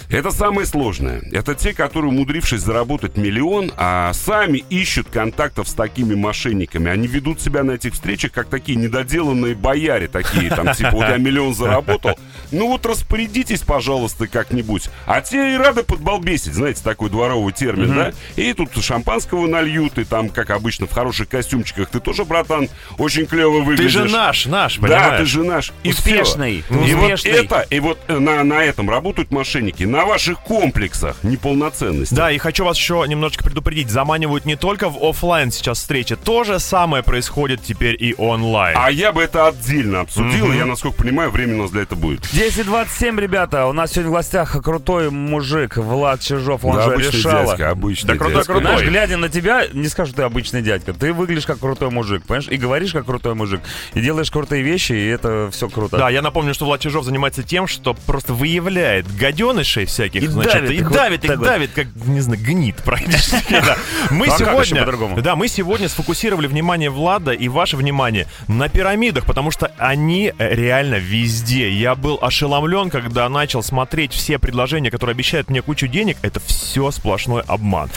это 0.10 0.32
самое 0.32 0.66
сложное. 0.68 1.22
Это 1.32 1.56
те, 1.56 1.74
которые, 1.74 2.10
умудрившись 2.10 2.62
заработать 2.62 3.18
миллион, 3.18 3.72
а 3.78 4.12
сами 4.14 4.64
ищут 4.70 5.08
контактов 5.10 5.68
с 5.68 5.74
такими 5.74 6.16
мошенниками. 6.16 6.90
Они 6.92 7.08
ведут 7.08 7.42
себя 7.42 7.64
на 7.64 7.72
этих 7.72 7.94
встречах 7.94 8.32
как 8.32 8.48
такие 8.48 8.78
недоделанные 8.78 9.56
бояре, 9.56 10.08
такие 10.08 10.50
там, 10.50 10.74
типа, 10.74 10.92
вот 10.92 11.08
я 11.10 11.18
миллион 11.18 11.54
заработал, 11.54 12.18
ну 12.52 12.68
вот 12.70 12.86
распорядитесь, 12.86 13.62
пожалуйста, 13.62 14.28
как-нибудь. 14.28 14.90
А 15.06 15.22
те 15.22 15.54
и 15.56 15.58
рады 15.58 15.84
подбалбесить, 15.84 16.54
знаете, 16.54 16.82
такой 16.84 17.10
дворовый 17.10 17.54
термин, 17.54 17.94
да? 17.96 18.14
И 18.36 18.54
тут 18.54 18.70
шампанского 18.84 19.48
нальют, 19.48 19.98
и 19.98 20.04
там, 20.04 20.30
как 20.30 20.50
обычно, 20.50 20.88
в 20.88 20.92
хороших 20.92 21.30
костюмчиках. 21.30 21.90
Ты 21.90 22.00
тоже, 22.00 22.26
братан, 22.26 22.70
очень 22.98 23.26
клево 23.26 23.60
Ты 23.60 23.66
выглядишь. 23.66 23.92
же 23.92 24.06
наш, 24.06 24.46
наш, 24.46 24.78
Да, 24.78 24.82
понимаешь? 24.88 25.20
ты 25.20 25.26
же 25.26 25.44
наш. 25.44 25.72
И 25.84 25.90
Успешный, 25.90 26.64
всё. 26.70 26.84
И 26.86 26.94
вот 26.94 27.14
успешный. 27.14 27.32
это, 27.32 27.62
и 27.70 27.80
вот 27.80 28.00
на, 28.08 28.44
на 28.44 28.64
этом 28.64 28.90
работают 28.90 29.32
мошенники, 29.32 29.84
на 29.94 30.06
ваших 30.06 30.40
комплексах 30.40 31.24
неполноценности. 31.24 32.16
Да, 32.16 32.32
и 32.32 32.40
хочу 32.40 32.66
вас 32.66 32.78
еще 32.78 33.06
немножечко 33.08 33.44
предупредить. 33.44 33.92
Заманивают 33.92 34.44
не 34.44 34.56
только 34.56 34.90
в 34.90 34.98
оффлайн 34.98 35.52
сейчас 35.52 35.78
встречи. 35.78 36.16
То 36.16 36.44
же 36.44 36.58
самое 36.60 37.04
происходит 37.04 37.62
теперь 37.62 37.96
и 38.04 38.16
онлайн. 38.18 38.76
А 38.76 38.90
я 38.90 39.12
бы 39.12 39.22
это 39.22 39.48
отдельно 39.48 40.02
обсудил, 40.02 40.52
и 40.52 40.58
я, 40.58 40.66
насколько 40.66 40.98
понимаю, 41.04 41.30
время 41.30 41.60
у 41.60 41.62
нас 41.62 41.72
для 41.72 41.84
этого 41.84 42.00
будет. 42.00 42.22
10.27, 42.22 43.20
ребята. 43.20 43.68
У 43.68 43.74
нас 43.74 43.92
сегодня 43.92 44.10
в 44.10 44.14
гостях 44.16 44.64
крутой 44.64 45.12
мужик 45.12 45.78
Влад 45.78 46.22
Чижов, 46.22 46.66
он 46.66 46.76
да, 46.78 46.86
же 46.86 46.94
обычный 46.94 47.18
Решала. 47.20 47.46
дядька, 47.46 47.70
обычный 47.70 48.08
Да 48.08 48.16
крутой, 48.16 48.36
дядька. 48.38 48.54
крутой. 48.54 48.72
Знаешь, 48.72 48.90
глядя 48.90 49.18
на 49.18 49.30
тебя, 49.30 49.68
не 49.74 49.88
скажу, 49.90 50.08
что 50.10 50.18
ты 50.18 50.24
обычный 50.24 50.64
дядька. 50.64 50.94
Ты 50.94 51.14
выглядишь 51.14 51.46
как 51.46 51.60
крутой 51.60 51.92
мужик, 51.92 52.24
понимаешь? 52.26 52.48
И 52.50 52.58
говоришь 52.58 52.94
как 52.94 53.06
крутой 53.06 53.36
мужик. 53.36 53.62
И 53.94 54.02
делаешь 54.02 54.32
крутые 54.32 54.64
вещи, 54.64 54.94
и 54.94 55.06
это 55.06 55.50
все 55.52 55.70
круто. 55.70 55.98
Да, 55.98 56.10
я 56.10 56.24
напомню, 56.24 56.56
что 56.56 56.66
Влад 56.66 56.82
Чижов 56.82 57.06
занимается 57.06 57.44
тем, 57.44 57.68
что 57.68 57.94
просто 57.94 58.34
выявляет 58.34 59.06
гаденышей 59.16 59.83
всяких, 59.86 60.24
И 60.24 60.28
значит, 60.28 60.54
давит 60.54 60.72
и 60.72 60.76
их 60.76 60.84
вот 60.84 60.94
давит 60.94 61.26
их, 61.26 61.38
вот. 61.38 61.46
давит, 61.46 61.72
как, 61.74 61.88
не 62.06 62.22
знаю, 62.22 62.42
гнит 62.42 62.76
практически. 62.78 63.52
да. 63.52 63.78
Мы 64.12 64.28
а 64.28 64.38
сегодня, 64.38 64.86
да, 65.22 65.36
мы 65.36 65.48
сегодня 65.48 65.90
сфокусировали 65.90 66.48
внимание 66.48 66.90
Влада 66.90 67.32
и 67.32 67.48
ваше 67.48 67.78
внимание 67.78 68.28
на 68.48 68.70
пирамидах, 68.70 69.26
потому 69.26 69.52
что 69.52 69.72
они 69.78 70.34
э, 70.38 70.56
реально 70.56 70.96
везде. 70.96 71.70
Я 71.72 71.96
был 71.96 72.20
ошеломлен, 72.22 72.90
когда 72.90 73.28
начал 73.30 73.64
смотреть 73.64 74.14
все 74.14 74.40
предложения, 74.40 74.92
которые 74.92 75.14
обещают 75.14 75.50
мне 75.50 75.62
кучу 75.62 75.88
денег. 75.88 76.18
Это 76.22 76.40
все 76.40 76.92
сплошной 76.92 77.44
обман. 77.48 77.90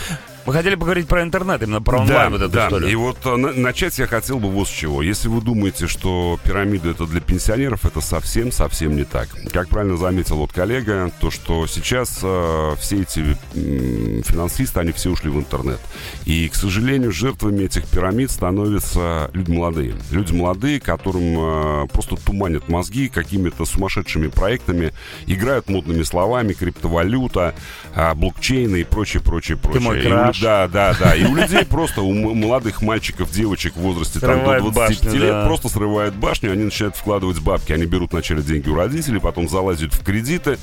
Вы 0.46 0.52
хотели 0.52 0.76
поговорить 0.76 1.08
про 1.08 1.22
интернет, 1.22 1.60
именно 1.62 1.82
про 1.82 1.98
онлайн 1.98 2.30
да, 2.30 2.38
вот 2.38 2.42
эту 2.42 2.52
да. 2.52 2.66
историю. 2.66 2.88
И 2.88 2.94
вот 2.94 3.18
э, 3.24 3.36
на- 3.36 3.52
начать 3.52 3.98
я 3.98 4.06
хотел 4.06 4.38
бы 4.38 4.48
вот 4.48 4.68
с 4.68 4.70
чего. 4.70 5.02
Если 5.02 5.28
вы 5.28 5.40
думаете, 5.40 5.88
что 5.88 6.38
пирамида 6.44 6.90
это 6.90 7.04
для 7.06 7.20
пенсионеров, 7.20 7.84
это 7.84 8.00
совсем-совсем 8.00 8.94
не 8.96 9.02
так. 9.02 9.28
Как 9.52 9.68
правильно 9.68 9.96
заметил 9.96 10.36
вот 10.36 10.52
коллега, 10.52 11.10
то 11.20 11.32
что 11.32 11.66
сейчас 11.66 12.20
э, 12.22 12.74
все 12.78 13.02
эти 13.02 13.18
м, 13.56 14.22
финансисты, 14.22 14.78
они 14.78 14.92
все 14.92 15.10
ушли 15.10 15.30
в 15.30 15.36
интернет. 15.36 15.80
И, 16.26 16.48
к 16.48 16.54
сожалению, 16.54 17.10
жертвами 17.10 17.64
этих 17.64 17.84
пирамид 17.88 18.30
становятся 18.30 19.30
люди 19.32 19.50
молодые. 19.50 19.96
Люди 20.12 20.32
молодые, 20.32 20.78
которым 20.78 21.84
э, 21.84 21.86
просто 21.88 22.14
туманят 22.14 22.68
мозги 22.68 23.08
какими-то 23.08 23.64
сумасшедшими 23.64 24.28
проектами, 24.28 24.92
играют 25.26 25.68
модными 25.68 26.04
словами, 26.04 26.52
криптовалюта, 26.52 27.56
а, 27.96 28.14
блокчейны 28.14 28.82
и 28.82 28.84
прочее, 28.84 29.22
прочее, 29.22 29.56
прочее. 29.56 29.82
мой 29.82 29.98
И 29.98 30.35
краш. 30.40 30.68
да, 30.68 30.68
да, 30.68 30.96
да. 30.98 31.14
И 31.14 31.24
у 31.24 31.34
людей 31.34 31.64
просто, 31.64 32.02
у 32.02 32.12
молодых 32.12 32.82
мальчиков, 32.82 33.30
девочек 33.30 33.76
в 33.76 33.80
возрасте 33.80 34.20
там, 34.20 34.44
до 34.44 34.60
25 34.60 34.74
башню, 34.74 35.20
лет 35.20 35.30
да. 35.30 35.46
просто 35.46 35.68
срывают 35.68 36.14
башню, 36.14 36.52
они 36.52 36.64
начинают 36.64 36.96
вкладывать 36.96 37.40
бабки. 37.40 37.72
Они 37.72 37.86
берут 37.86 38.12
вначале 38.12 38.42
деньги 38.42 38.68
у 38.68 38.74
родителей, 38.74 39.20
потом 39.20 39.48
залазят 39.48 39.94
в 39.94 40.04
кредиты. 40.04 40.58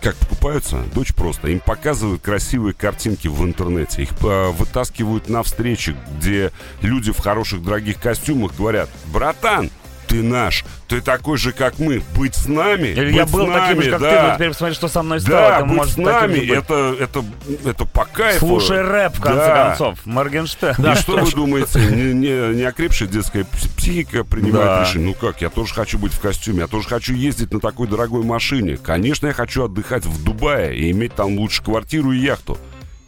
Как 0.00 0.14
покупаются? 0.16 0.84
Дочь 0.94 1.12
просто. 1.12 1.48
Им 1.48 1.58
показывают 1.60 2.22
красивые 2.22 2.72
картинки 2.72 3.26
в 3.26 3.42
интернете. 3.42 4.02
Их 4.02 4.10
э, 4.22 4.50
вытаскивают 4.52 5.28
на 5.28 5.42
встречи, 5.42 5.96
где 6.16 6.52
люди 6.82 7.10
в 7.10 7.18
хороших 7.18 7.64
дорогих 7.64 8.00
костюмах 8.00 8.56
говорят, 8.56 8.88
братан, 9.12 9.70
ты 10.08 10.22
наш, 10.22 10.64
ты 10.88 11.00
такой 11.00 11.36
же, 11.38 11.52
как 11.52 11.78
мы, 11.78 12.02
быть 12.16 12.34
с 12.34 12.46
нами, 12.48 12.88
Или 12.88 13.06
быть 13.06 13.14
я 13.14 13.26
с 13.26 13.30
был 13.30 13.40
таким 13.46 13.52
нами, 13.58 13.80
же, 13.82 13.90
как 13.90 14.00
да. 14.00 14.10
ты, 14.10 14.28
но 14.28 14.34
теперь 14.36 14.48
посмотри, 14.48 14.74
что 14.74 14.88
со 14.88 15.02
мной 15.02 15.20
стало. 15.20 15.36
Да, 15.38 15.58
Ты, 15.60 15.64
быть 15.66 15.76
может, 15.76 15.92
с 15.92 15.94
таким 15.96 16.10
нами, 16.12 16.38
быть. 16.40 16.48
это, 16.50 16.96
это, 16.98 17.24
это 17.66 17.84
по 17.84 18.04
кайфу. 18.06 18.38
Слушай 18.46 18.80
рэп, 18.82 19.16
в 19.16 19.20
конце 19.20 19.46
Да. 19.46 19.68
концов. 19.68 19.98
Моргенштерн. 20.06 20.92
И 20.92 20.94
что 20.96 21.18
вы 21.18 21.30
думаете, 21.30 21.78
не, 21.80 22.14
не, 22.14 22.54
не 22.56 22.62
окрепшая 22.62 23.08
детская 23.08 23.42
пс- 23.42 23.68
психика 23.76 24.24
принимает 24.24 24.64
Да. 24.66 24.84
решение? 24.84 25.08
Ну 25.08 25.14
как, 25.14 25.40
я 25.42 25.50
тоже 25.50 25.74
хочу 25.74 25.98
быть 25.98 26.12
в 26.12 26.20
костюме, 26.20 26.60
я 26.60 26.66
тоже 26.66 26.88
хочу 26.88 27.12
ездить 27.14 27.52
на 27.52 27.60
такой 27.60 27.86
дорогой 27.86 28.24
машине. 28.24 28.76
Конечно, 28.82 29.26
я 29.26 29.32
хочу 29.34 29.64
отдыхать 29.64 30.06
в 30.06 30.24
Дубае 30.24 30.76
и 30.76 30.90
иметь 30.90 31.14
там 31.14 31.36
лучше 31.38 31.62
квартиру 31.62 32.12
и 32.12 32.18
яхту. 32.18 32.56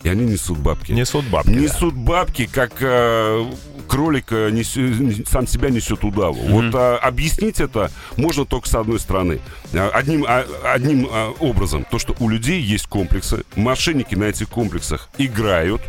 И 0.02 0.08
они 0.08 0.24
несут 0.24 0.58
бабки. 0.58 0.92
Несут 0.92 1.26
бабки. 1.26 1.50
да. 1.50 1.60
Несут 1.60 1.94
бабки, 1.94 2.48
как 2.50 2.72
э, 2.80 3.44
кролик 3.90 4.26
э, 4.30 4.50
несё- 4.50 4.80
не- 5.02 5.24
сам 5.26 5.46
себя 5.48 5.68
несет 5.68 6.04
удаву. 6.04 6.40
Вот 6.48 6.72
а, 6.74 6.96
объяснить 6.98 7.60
это 7.60 7.90
можно 8.16 8.44
только 8.44 8.68
с 8.68 8.74
одной 8.76 9.00
стороны. 9.00 9.40
А, 9.74 9.90
Одним, 9.92 10.24
а, 10.28 10.44
одним 10.72 11.08
а, 11.10 11.32
образом. 11.40 11.84
То, 11.90 11.98
что 11.98 12.14
у 12.20 12.28
людей 12.28 12.60
есть 12.60 12.86
комплексы. 12.86 13.42
Мошенники 13.56 14.14
на 14.14 14.24
этих 14.24 14.48
комплексах 14.48 15.08
играют. 15.18 15.82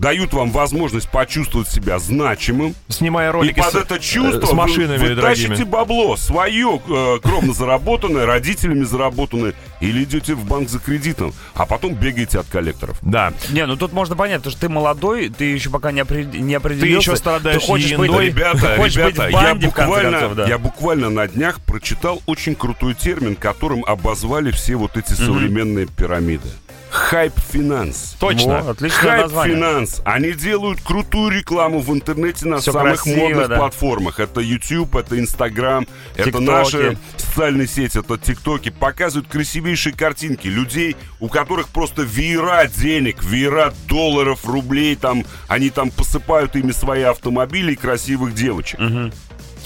Дают 0.00 0.32
вам 0.32 0.50
возможность 0.50 1.10
почувствовать 1.10 1.68
себя 1.68 1.98
значимым. 1.98 2.74
Снимая 2.88 3.30
ролики 3.32 3.58
и 3.58 3.60
под 3.60 3.70
с, 3.70 3.74
это 3.74 3.98
чувство 3.98 4.46
э, 4.46 4.46
с 4.46 4.52
машинами 4.52 4.96
вы, 4.96 5.08
вы 5.08 5.14
дорогими. 5.14 5.48
тащите 5.48 5.66
бабло 5.66 6.16
свое, 6.16 6.80
э, 6.88 7.18
кровно 7.22 7.52
заработанное, 7.52 8.24
родителями 8.24 8.84
заработанное, 8.84 9.52
или 9.80 10.04
идете 10.04 10.32
в 10.34 10.46
банк 10.46 10.70
за 10.70 10.78
кредитом, 10.78 11.34
а 11.52 11.66
потом 11.66 11.92
бегаете 11.92 12.38
от 12.38 12.46
коллекторов. 12.46 12.96
Да. 13.02 13.34
Не, 13.50 13.66
ну 13.66 13.76
тут 13.76 13.92
можно 13.92 14.16
понять, 14.16 14.38
потому 14.38 14.52
что 14.52 14.60
ты 14.62 14.68
молодой, 14.70 15.28
ты 15.28 15.44
еще 15.44 15.68
пока 15.68 15.92
не, 15.92 16.00
опре- 16.00 16.34
не 16.34 16.54
определился. 16.54 17.10
еще 17.10 17.16
страдаешь 17.16 17.60
ты 17.60 17.66
хочешь 17.66 17.94
быть. 17.94 18.10
Ребята, 18.10 18.58
ты 18.58 18.76
хочешь 18.76 18.96
ребята, 18.96 19.22
быть 19.24 19.30
в 19.30 19.32
банде, 19.34 19.66
я, 19.66 19.68
буквально, 19.68 20.10
концов, 20.12 20.34
да. 20.34 20.46
я 20.46 20.58
буквально 20.58 21.10
на 21.10 21.28
днях 21.28 21.60
прочитал 21.60 22.22
очень 22.24 22.54
крутой 22.54 22.94
термин, 22.94 23.36
которым 23.36 23.84
обозвали 23.84 24.50
все 24.50 24.76
вот 24.76 24.96
эти 24.96 25.12
современные 25.12 25.84
пирамиды. 25.86 26.48
Hype 26.90 27.32
finance. 27.32 28.16
Точно. 28.18 28.62
Во, 28.62 28.70
отличное 28.70 29.22
название. 29.22 29.56
Hype 29.56 29.71
finance. 29.71 30.02
Они 30.04 30.32
делают 30.32 30.80
крутую 30.80 31.30
рекламу 31.30 31.80
в 31.80 31.92
интернете 31.92 32.46
на 32.46 32.58
Всё 32.58 32.72
самых 32.72 33.02
красиво, 33.02 33.20
модных 33.28 33.48
да. 33.48 33.56
платформах. 33.56 34.20
Это 34.20 34.40
YouTube, 34.40 34.96
это 34.96 35.16
Instagram, 35.18 35.86
это 36.14 36.24
Тиктоки. 36.24 36.44
наши 36.44 36.98
социальные 37.16 37.68
сети, 37.68 37.98
это 37.98 38.18
ТикТоки. 38.18 38.70
Показывают 38.70 39.28
красивейшие 39.28 39.94
картинки 39.94 40.48
людей, 40.48 40.96
у 41.20 41.28
которых 41.28 41.68
просто 41.68 42.02
веера 42.02 42.66
денег, 42.66 43.22
веера 43.22 43.72
долларов, 43.86 44.44
рублей. 44.44 44.96
Там, 44.96 45.24
они 45.48 45.70
там 45.70 45.90
посыпают 45.90 46.56
ими 46.56 46.72
свои 46.72 47.02
автомобили 47.02 47.72
и 47.72 47.76
красивых 47.76 48.34
девочек. 48.34 48.80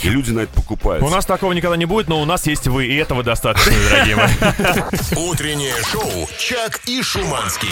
И 0.02 0.08
люди 0.08 0.30
на 0.30 0.40
это 0.40 0.52
покупаются. 0.52 1.06
У 1.06 1.10
нас 1.10 1.24
такого 1.26 1.52
никогда 1.52 1.76
не 1.76 1.86
будет, 1.86 2.08
но 2.08 2.20
у 2.20 2.24
нас 2.24 2.46
есть 2.46 2.66
вы, 2.68 2.86
и 2.86 2.96
этого 2.96 3.22
достаточно, 3.22 3.72
дорогие 3.90 4.16
мои. 4.16 5.28
Утреннее 5.28 5.74
шоу 5.90 6.28
«Чак 6.38 6.80
и 6.86 7.02
Шуманский». 7.02 7.70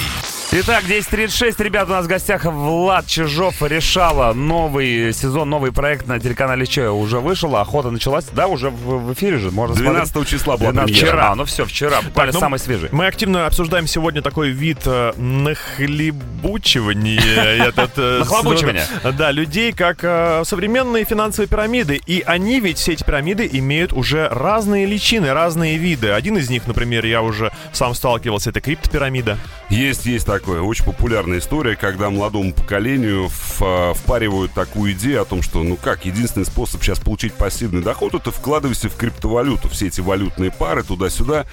Итак, 0.54 0.84
10.36, 0.84 1.62
ребят, 1.62 1.88
у 1.88 1.92
нас 1.92 2.04
в 2.04 2.08
гостях 2.08 2.44
Влад 2.44 3.06
Чижов 3.06 3.62
решала 3.62 4.34
новый 4.34 5.14
сезон, 5.14 5.48
новый 5.48 5.72
проект 5.72 6.06
на 6.06 6.20
телеканале 6.20 6.66
Че 6.66 6.90
уже 6.90 7.20
вышел, 7.20 7.56
охота 7.56 7.90
началась, 7.90 8.26
да, 8.34 8.48
уже 8.48 8.68
в, 8.68 9.06
в 9.06 9.14
эфире 9.14 9.38
же, 9.38 9.50
можно 9.50 9.74
12 9.74 10.12
смотреть. 10.12 10.30
числа 10.30 10.58
была 10.58 10.72
12 10.72 10.94
премьера. 10.94 11.16
Вчера, 11.16 11.34
ну 11.36 11.46
все, 11.46 11.64
вчера, 11.64 12.02
буквально 12.02 12.34
ну, 12.34 12.40
самый 12.40 12.58
свежий. 12.58 12.90
Мы 12.92 13.06
активно 13.06 13.46
обсуждаем 13.46 13.86
сегодня 13.86 14.20
такой 14.20 14.50
вид 14.50 14.80
э, 14.84 15.14
нахлебучивания. 15.16 17.22
Э, 17.96 18.18
Нахлобучивания. 18.18 18.86
Да, 19.16 19.30
людей, 19.30 19.72
как 19.72 19.98
э, 20.02 20.42
современные 20.44 21.04
финансовые 21.04 21.48
пирамиды. 21.48 22.00
И 22.06 22.22
они 22.26 22.60
ведь, 22.60 22.78
все 22.78 22.92
эти 22.92 23.02
пирамиды, 23.02 23.48
имеют 23.50 23.92
уже 23.92 24.28
разные 24.28 24.86
личины, 24.86 25.32
разные 25.32 25.78
виды. 25.78 26.10
Один 26.10 26.36
из 26.36 26.50
них, 26.50 26.66
например, 26.66 27.06
я 27.06 27.22
уже 27.22 27.50
сам 27.72 27.94
сталкивался, 27.94 28.50
это 28.50 28.60
криптопирамида. 28.60 29.38
Есть, 29.68 30.06
есть 30.06 30.26
такое. 30.42 30.60
Очень 30.60 30.84
популярная 30.86 31.38
история, 31.38 31.76
когда 31.76 32.10
молодому 32.10 32.52
поколению 32.52 33.30
а, 33.60 33.94
впаривают 33.94 34.52
такую 34.52 34.92
идею 34.92 35.22
о 35.22 35.24
том, 35.24 35.40
что, 35.40 35.62
ну 35.62 35.76
как, 35.76 36.04
единственный 36.04 36.44
способ 36.44 36.82
сейчас 36.82 36.98
получить 36.98 37.32
пассивный 37.34 37.80
доход, 37.80 38.14
это 38.14 38.32
вкладывайся 38.32 38.88
в 38.88 38.96
криптовалюту, 38.96 39.68
все 39.68 39.86
эти 39.86 40.00
валютные 40.00 40.50
пары 40.50 40.82
туда-сюда. 40.82 41.46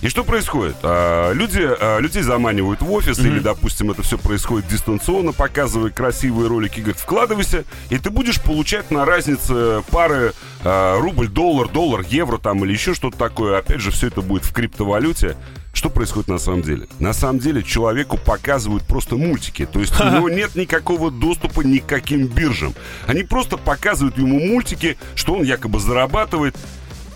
И 0.00 0.08
что 0.08 0.24
происходит? 0.24 0.74
А, 0.82 1.32
люди, 1.32 1.60
а, 1.62 1.98
людей 2.00 2.22
заманивают 2.22 2.82
в 2.82 2.90
офис, 2.92 3.20
или, 3.20 3.38
допустим, 3.38 3.92
это 3.92 4.02
все 4.02 4.18
происходит 4.18 4.68
дистанционно, 4.68 5.32
показывая 5.32 5.90
красивые 5.90 6.48
ролики, 6.48 6.80
говорят, 6.80 6.98
вкладывайся, 6.98 7.64
и 7.90 7.98
ты 7.98 8.10
будешь 8.10 8.40
получать 8.42 8.90
на 8.90 9.04
разнице 9.04 9.82
пары 9.90 10.32
а, 10.64 10.98
рубль, 10.98 11.28
доллар, 11.28 11.68
доллар, 11.68 12.04
евро 12.08 12.38
там 12.38 12.64
или 12.64 12.72
еще 12.72 12.94
что-то 12.94 13.16
такое. 13.16 13.58
Опять 13.58 13.80
же, 13.80 13.92
все 13.92 14.08
это 14.08 14.20
будет 14.20 14.44
в 14.44 14.52
криптовалюте. 14.52 15.36
Что 15.72 15.88
происходит 15.88 16.28
на 16.28 16.38
самом 16.38 16.62
деле? 16.62 16.86
На 16.98 17.12
самом 17.12 17.38
деле 17.38 17.62
человеку 17.62 18.18
показывают 18.18 18.84
просто 18.84 19.16
мультики. 19.16 19.66
То 19.66 19.80
есть 19.80 19.98
у 19.98 20.04
него 20.04 20.28
нет 20.30 20.54
никакого 20.54 21.10
доступа 21.10 21.62
ни 21.62 21.78
к 21.78 21.86
каким 21.86 22.26
биржам. 22.26 22.74
Они 23.06 23.22
просто 23.22 23.56
показывают 23.56 24.18
ему 24.18 24.38
мультики, 24.38 24.98
что 25.14 25.34
он 25.34 25.44
якобы 25.44 25.80
зарабатывает. 25.80 26.56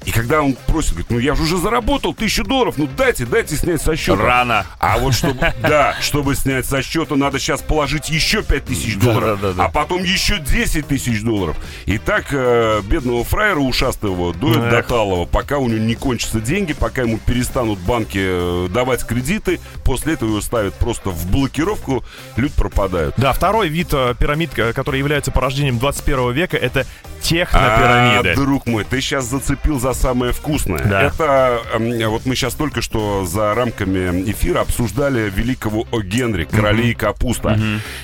И 0.07 0.13
когда 0.13 0.41
он 0.41 0.55
просит, 0.67 0.93
говорит, 0.93 1.11
ну 1.11 1.19
я 1.19 1.35
же 1.35 1.43
уже 1.43 1.59
заработал 1.59 2.15
тысячу 2.15 2.45
долларов, 2.45 2.77
ну 2.79 2.89
дайте, 2.97 3.27
дайте 3.27 3.57
снять 3.57 3.83
со 3.83 3.97
счета. 3.97 4.23
Рано. 4.23 4.65
А 4.79 4.99
вот 4.99 5.15
чтобы, 5.15 5.53
да, 5.63 5.97
чтобы 6.01 6.37
снять 6.37 6.65
со 6.65 6.81
счета, 6.81 7.17
надо 7.17 7.39
сейчас 7.41 7.61
положить 7.61 8.09
еще 8.09 8.43
5 8.43 8.65
тысяч 8.65 8.97
долларов, 8.97 9.41
да, 9.43 9.53
да. 9.53 9.65
а 9.65 9.69
потом 9.69 10.05
еще 10.05 10.39
10 10.39 10.87
тысяч 10.87 11.23
долларов. 11.23 11.57
И 11.87 11.99
так 11.99 12.27
э, 12.31 12.83
бедного 12.85 13.25
фраера 13.25 13.59
ушастого 13.59 14.33
доят 14.33 14.59
Эх. 14.59 14.71
до 14.71 14.83
талого, 14.85 15.27
пока 15.27 15.59
у 15.59 15.67
него 15.67 15.81
не 15.81 15.97
кончатся 15.97 16.41
деньги, 16.41 16.73
пока 16.73 17.03
ему 17.03 17.19
перестанут 17.19 17.81
банки 17.81 18.21
э, 18.21 18.69
давать 18.71 19.05
кредиты, 19.05 19.59
после 19.85 20.15
этого 20.15 20.29
его 20.29 20.41
ставят 20.41 20.75
просто 20.75 21.11
в 21.11 21.29
блокировку, 21.31 22.05
люди 22.37 22.55
пропадают. 22.57 23.15
Да, 23.17 23.33
второй 23.33 23.69
вид 23.69 23.89
э, 23.93 24.15
пирамид, 24.17 24.57
э, 24.57 24.73
который 24.73 25.01
является 25.01 25.33
порождением 25.33 25.79
21 25.81 26.33
века, 26.33 26.57
это 26.57 26.81
А, 26.81 27.23
технопирамиды. 27.23 28.35
друг 28.37 28.67
мой, 28.67 28.85
ты 28.85 29.01
сейчас 29.01 29.25
зацепил 29.25 29.81
за 29.81 29.96
самое 29.97 30.33
вкусное. 30.33 30.85
Да. 30.85 31.03
Это 31.03 31.61
эм, 31.75 32.11
вот 32.11 32.27
мы 32.27 32.35
сейчас 32.37 32.55
только 32.55 32.83
что 32.83 33.25
за 33.27 33.55
рамками 33.55 34.31
эфира 34.31 34.61
обсуждали 34.61 35.31
великого 35.35 35.87
О. 35.91 36.01
Генри, 36.01 36.45
королей 36.45 36.95
капуста. 36.95 37.59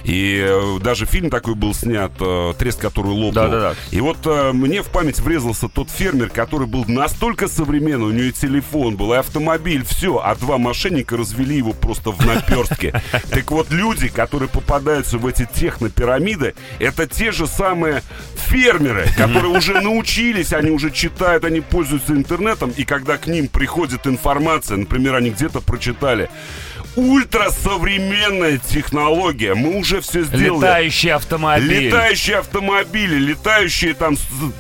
И 0.05 0.45
э, 0.45 0.79
даже 0.81 1.07
фильм 1.07 1.31
такой 1.31 1.55
был 1.55 1.75
снят, 1.75 2.13
э, 2.21 2.55
трест, 2.59 2.81
который 2.81 3.13
лопнул. 3.13 3.33
Да-да-да. 3.33 3.75
И 3.91 4.01
вот 4.01 4.19
э, 4.25 4.53
мне 4.53 4.83
в 4.83 4.89
память 4.89 5.21
врезался 5.21 5.69
тот 5.69 5.91
фермер, 5.91 6.31
который 6.31 6.67
был 6.67 6.85
настолько 6.87 7.49
современный, 7.49 8.07
у 8.07 8.11
него 8.11 8.25
и 8.25 8.33
телефон 8.33 8.97
был, 8.97 9.13
и 9.13 9.17
автомобиль, 9.17 9.85
все, 9.85 10.19
а 10.19 10.35
два 10.35 10.59
мошенника 10.59 11.17
развели 11.17 11.57
его 11.57 11.73
просто 11.73 12.11
в 12.11 12.25
наперстке. 12.27 13.01
Так 13.31 13.51
вот, 13.51 13.71
люди, 13.71 14.09
которые 14.09 14.49
попадаются 14.49 15.19
в 15.19 15.27
эти 15.27 15.49
технопирамиды, 15.55 16.55
это 16.79 17.07
те 17.07 17.33
же 17.33 17.47
самые 17.47 18.03
фермеры, 18.35 19.07
которые 19.17 19.57
уже 19.57 19.81
научились, 19.81 20.53
они 20.53 20.71
уже 20.71 20.91
читают, 20.91 21.45
они 21.45 21.61
пользуются 21.61 21.82
интернетом, 21.85 22.73
и 22.77 22.85
когда 22.85 23.17
к 23.17 23.27
ним 23.27 23.49
приходит 23.49 24.07
информация, 24.07 24.77
например, 24.77 25.15
они 25.15 25.31
где-то 25.31 25.61
прочитали, 25.61 26.31
ультрасовременная 26.97 28.59
технология, 28.59 29.55
мы 29.55 29.79
уже 29.79 30.01
все 30.01 30.23
сделали. 30.23 30.59
Летающий 30.59 31.11
автомобиль. 31.11 31.87
Летающие 31.87 32.39
автомобили, 32.39 33.17
летающие 33.19 33.95
там, 33.95 34.17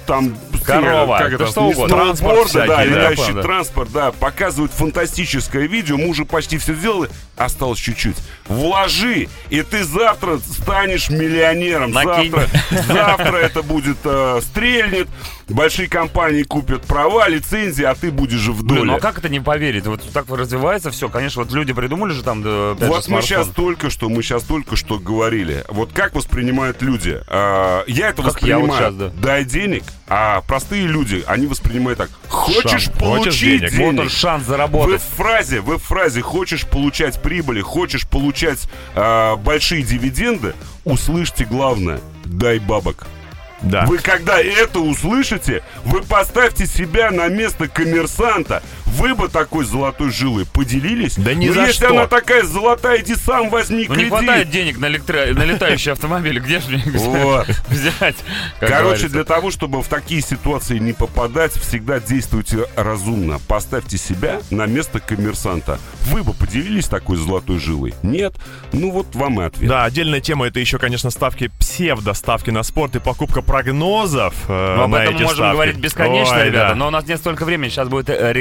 там 0.06 0.36
Корова. 0.64 1.18
как 1.18 1.32
это, 1.32 1.46
что 1.46 1.62
угодно. 1.62 1.96
Транспорт 1.96 2.48
всякий, 2.48 2.68
да, 2.68 2.84
летающий 2.84 3.32
да. 3.34 3.42
транспорт, 3.42 3.92
да, 3.92 4.12
показывают 4.12 4.72
фантастическое 4.72 5.66
видео, 5.66 5.96
мы 5.96 6.08
уже 6.08 6.24
почти 6.24 6.58
все 6.58 6.74
сделали, 6.74 7.10
осталось 7.36 7.78
чуть-чуть. 7.78 8.16
Вложи, 8.46 9.28
и 9.50 9.62
ты 9.62 9.84
завтра 9.84 10.38
станешь 10.38 11.10
миллионером. 11.10 11.92
Накинь. 11.92 12.30
Завтра, 12.30 12.82
завтра 12.86 13.36
это 13.38 13.62
будет 13.62 13.98
э, 14.04 14.40
стрельнет, 14.42 15.08
большие 15.52 15.88
компании 15.88 16.42
купят 16.42 16.82
права, 16.82 17.28
лицензии, 17.28 17.84
а 17.84 17.94
ты 17.94 18.10
будешь 18.10 18.38
же 18.38 18.52
в 18.52 18.62
доле. 18.62 18.80
Блин, 18.80 18.92
ну 18.92 18.96
а 18.96 19.00
как 19.00 19.18
это 19.18 19.28
не 19.28 19.40
поверить? 19.40 19.86
Вот 19.86 20.02
так 20.12 20.28
развивается 20.28 20.90
все. 20.90 21.08
Конечно, 21.08 21.42
вот 21.42 21.52
люди 21.52 21.72
придумали 21.72 22.12
же 22.12 22.22
там, 22.22 22.42
да, 22.42 22.76
же, 22.78 22.86
Вот 22.86 23.08
мы 23.08 23.22
сейчас 23.22 23.48
только 23.48 23.90
что, 23.90 24.08
мы 24.08 24.22
сейчас 24.22 24.42
только 24.44 24.76
что 24.76 24.98
говорили. 24.98 25.64
Вот 25.68 25.92
как 25.92 26.14
воспринимают 26.14 26.82
люди? 26.82 27.20
А, 27.28 27.84
я 27.86 28.08
это 28.08 28.22
Как 28.22 28.42
я 28.42 28.58
воспринимаю. 28.58 28.68
вот 28.68 28.78
щас, 28.78 28.94
да. 28.94 29.08
Дай 29.22 29.44
денег, 29.44 29.84
а 30.08 30.42
простые 30.42 30.86
люди, 30.86 31.22
они 31.26 31.46
воспринимают 31.46 31.98
так. 31.98 32.10
Хочешь 32.28 32.84
Шанс. 32.84 32.98
получить 32.98 33.24
Хочешь 33.26 33.40
денег? 33.40 33.70
денег? 33.70 33.86
Вот 33.96 34.00
он 34.00 34.08
шанс 34.10 34.44
Вы 34.44 34.48
заработать. 34.48 35.00
в 35.02 35.16
фразе, 35.16 35.60
вы 35.60 35.76
в 35.78 35.82
фразе 35.82 36.20
хочешь 36.22 36.66
получать 36.66 37.20
прибыли, 37.22 37.60
хочешь 37.60 38.06
получать 38.08 38.68
а, 38.94 39.36
большие 39.36 39.82
дивиденды, 39.82 40.54
услышьте 40.84 41.44
главное. 41.44 42.00
Дай 42.24 42.58
бабок. 42.58 43.06
Да. 43.62 43.86
Вы 43.86 43.98
когда 43.98 44.40
это 44.40 44.80
услышите, 44.80 45.62
вы 45.84 46.02
поставьте 46.02 46.66
себя 46.66 47.10
на 47.10 47.28
место 47.28 47.68
коммерсанта. 47.68 48.62
Вы 48.96 49.14
бы 49.14 49.28
такой 49.28 49.64
золотой 49.64 50.10
жилой 50.10 50.46
поделились? 50.46 51.14
Да 51.16 51.34
ни 51.34 51.46
Ну, 51.48 51.54
за 51.54 51.62
если 51.62 51.84
что. 51.86 51.90
она 51.90 52.06
такая 52.06 52.42
золотая, 52.44 53.00
иди 53.00 53.14
сам 53.14 53.50
возьми 53.50 53.84
Ну 53.88 53.94
не 53.94 54.04
кредит. 54.04 54.08
хватает 54.10 54.50
денег 54.50 54.78
на, 54.78 54.86
электро... 54.86 55.26
на 55.26 55.44
летающий 55.44 55.92
автомобиль. 55.92 56.38
Где 56.38 56.60
же 56.60 56.68
мне 56.70 56.82
Вот. 56.98 57.48
взять? 57.68 58.16
Короче, 58.60 58.78
говорится? 58.82 59.08
для 59.08 59.24
того, 59.24 59.50
чтобы 59.50 59.82
в 59.82 59.88
такие 59.88 60.20
ситуации 60.20 60.78
не 60.78 60.92
попадать, 60.92 61.52
всегда 61.52 62.00
действуйте 62.00 62.66
разумно. 62.76 63.38
Поставьте 63.48 63.98
себя 63.98 64.40
на 64.50 64.66
место 64.66 65.00
коммерсанта. 65.00 65.78
Вы 66.06 66.22
бы 66.22 66.32
поделились 66.34 66.86
такой 66.86 67.16
золотой 67.16 67.58
жилой? 67.58 67.94
Нет? 68.02 68.34
Ну 68.72 68.90
вот 68.90 69.14
вам 69.14 69.40
и 69.40 69.44
ответ. 69.44 69.68
Да, 69.68 69.84
отдельная 69.84 70.20
тема 70.20 70.46
это 70.46 70.60
еще, 70.60 70.78
конечно, 70.78 71.10
ставки 71.10 71.50
псевдоставки 71.58 72.50
на 72.50 72.62
спорт 72.62 72.96
и 72.96 73.00
покупка 73.00 73.42
прогнозов 73.42 74.34
э, 74.48 74.74
Ну, 74.76 74.82
об 74.84 74.94
этом 74.94 75.14
можем 75.14 75.28
ставки. 75.30 75.52
говорить 75.52 75.76
бесконечно, 75.76 76.36
Ой, 76.36 76.46
ребята. 76.46 76.68
да. 76.70 76.74
Но 76.74 76.88
у 76.88 76.90
нас 76.90 77.06
нет 77.06 77.18
столько 77.18 77.44
времени. 77.44 77.70
Сейчас 77.70 77.88
будет 77.88 78.08
э, 78.10 78.32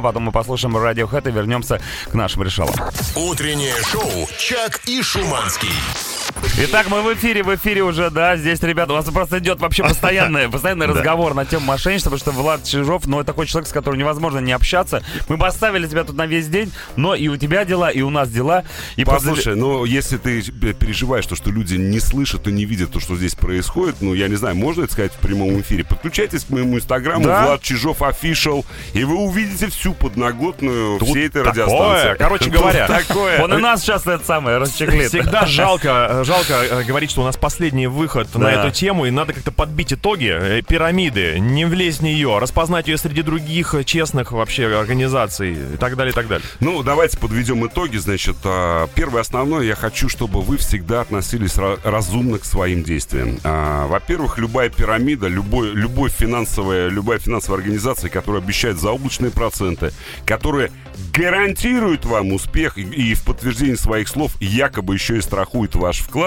реклама, 0.00 0.08
потом 0.08 0.22
мы 0.24 0.32
послушаем 0.32 0.76
радиохэд 0.76 1.26
и 1.26 1.30
вернемся 1.30 1.80
к 2.10 2.14
нашим 2.14 2.42
решалам. 2.42 2.74
Утреннее 3.16 3.76
шоу 3.84 4.28
«Чак 4.38 4.80
и 4.86 5.02
Шуманский». 5.02 6.19
Итак, 6.62 6.88
мы 6.90 7.00
в 7.02 7.14
эфире, 7.14 7.42
в 7.42 7.54
эфире 7.54 7.82
уже, 7.82 8.10
да, 8.10 8.36
здесь, 8.36 8.60
ребята, 8.62 8.92
у 8.92 8.96
нас 8.96 9.06
просто 9.06 9.38
идет 9.38 9.60
вообще 9.60 9.82
постоянный, 9.82 10.48
постоянный 10.50 10.86
разговор 10.86 11.32
на 11.34 11.46
тему 11.46 11.64
мошенничества, 11.66 12.10
потому 12.10 12.32
что 12.32 12.42
Влад 12.42 12.64
Чижов, 12.64 13.06
ну, 13.06 13.24
такой 13.24 13.46
человек, 13.46 13.68
с 13.68 13.72
которым 13.72 13.98
невозможно 13.98 14.40
не 14.40 14.52
общаться. 14.52 15.02
Мы 15.28 15.38
поставили 15.38 15.86
тебя 15.86 16.04
тут 16.04 16.16
на 16.16 16.26
весь 16.26 16.48
день, 16.48 16.70
но 16.96 17.14
и 17.14 17.28
у 17.28 17.36
тебя 17.36 17.64
дела, 17.64 17.88
и 17.90 18.02
у 18.02 18.10
нас 18.10 18.28
дела. 18.30 18.64
И 18.96 19.04
Послушай, 19.04 19.56
ну 19.56 19.84
если 19.84 20.18
ты 20.18 20.42
переживаешь, 20.42 21.26
то, 21.26 21.34
что 21.34 21.50
люди 21.50 21.74
не 21.76 21.98
слышат 21.98 22.46
и 22.46 22.52
не 22.52 22.64
видят 22.64 22.92
то, 22.92 23.00
что 23.00 23.16
здесь 23.16 23.34
происходит, 23.34 23.96
ну 24.00 24.12
я 24.14 24.28
не 24.28 24.36
знаю, 24.36 24.54
можно 24.54 24.84
это 24.84 24.92
сказать 24.92 25.12
в 25.12 25.18
прямом 25.18 25.60
эфире? 25.60 25.84
Подключайтесь 25.84 26.44
к 26.44 26.50
моему 26.50 26.76
инстаграму, 26.76 27.24
Да. 27.24 27.44
Влад 27.46 27.62
Чижов 27.62 28.00
Official, 28.02 28.64
и 28.92 29.04
вы 29.04 29.16
увидите 29.16 29.68
всю 29.68 29.94
подноготную 29.94 30.98
Тут 30.98 31.08
всей 31.08 31.26
этой 31.28 31.42
такое. 31.44 31.64
радиостанции. 31.64 32.16
Короче 32.18 32.50
говоря, 32.50 32.86
такое. 32.86 33.42
Он 33.42 33.54
и 33.54 33.56
нас 33.60 33.80
сейчас 33.82 34.06
это 34.06 34.24
самое 34.24 34.58
расчехлит. 34.58 35.08
Всегда 35.08 35.46
жалко, 35.46 36.06
э, 36.10 36.24
жалко 36.30 36.52
э, 36.54 36.84
говорить, 36.84 37.10
что 37.10 37.22
у 37.22 37.24
нас 37.24 37.36
последний 37.36 37.88
выход 37.88 38.32
на 38.36 38.44
Да. 38.44 38.52
эту 38.64 38.70
тему, 38.74 39.06
и 39.06 39.10
надо 39.10 39.32
как-то 39.32 39.50
подбить 39.50 39.92
итоги 39.92 40.30
э, 40.32 40.62
пирамиды, 40.62 41.40
не 41.40 41.64
влезть 41.64 41.98
в 41.98 42.02
нее, 42.02 42.38
распознать 42.38 42.86
ее 42.86 42.98
среди 42.98 43.22
других 43.22 43.74
э, 43.74 43.82
честных 43.82 44.30
вообще 44.30 44.66
организаций 44.78 45.52
и 45.74 45.76
так 45.76 45.96
далее, 45.96 46.12
и 46.12 46.14
так 46.14 46.28
далее. 46.28 46.46
Ну, 46.60 46.82
давайте 46.84 47.18
подведем 47.18 47.66
итоги. 47.66 47.96
Значит, 47.96 48.36
а, 48.44 48.86
первое 48.94 49.22
основное, 49.22 49.64
я 49.64 49.74
хочу, 49.74 50.08
чтобы 50.08 50.40
вы 50.40 50.56
всегда 50.58 51.00
относились 51.00 51.54
ра- 51.56 51.78
разумно 51.82 52.38
к 52.38 52.44
своим 52.44 52.84
действиям. 52.84 53.38
А, 53.42 53.86
Во-первых, 53.88 54.38
любая 54.38 54.68
пирамида, 54.70 55.26
любой, 55.26 55.70
любой 55.72 56.10
финансовая, 56.10 56.88
любая 56.88 57.18
финансовая 57.18 57.58
организация, 57.60 58.08
которая 58.08 58.40
обещает 58.40 58.78
заоблачные 58.78 59.32
проценты, 59.32 59.92
которая 60.24 60.70
гарантирует 61.12 62.04
вам 62.04 62.32
успех 62.32 62.78
и, 62.78 62.82
и 62.82 63.14
в 63.14 63.22
подтверждении 63.24 63.74
своих 63.74 64.08
слов 64.08 64.32
якобы 64.40 64.94
еще 64.94 65.16
и 65.18 65.20
страхует 65.20 65.74
ваш 65.74 65.98
вклад, 66.00 66.19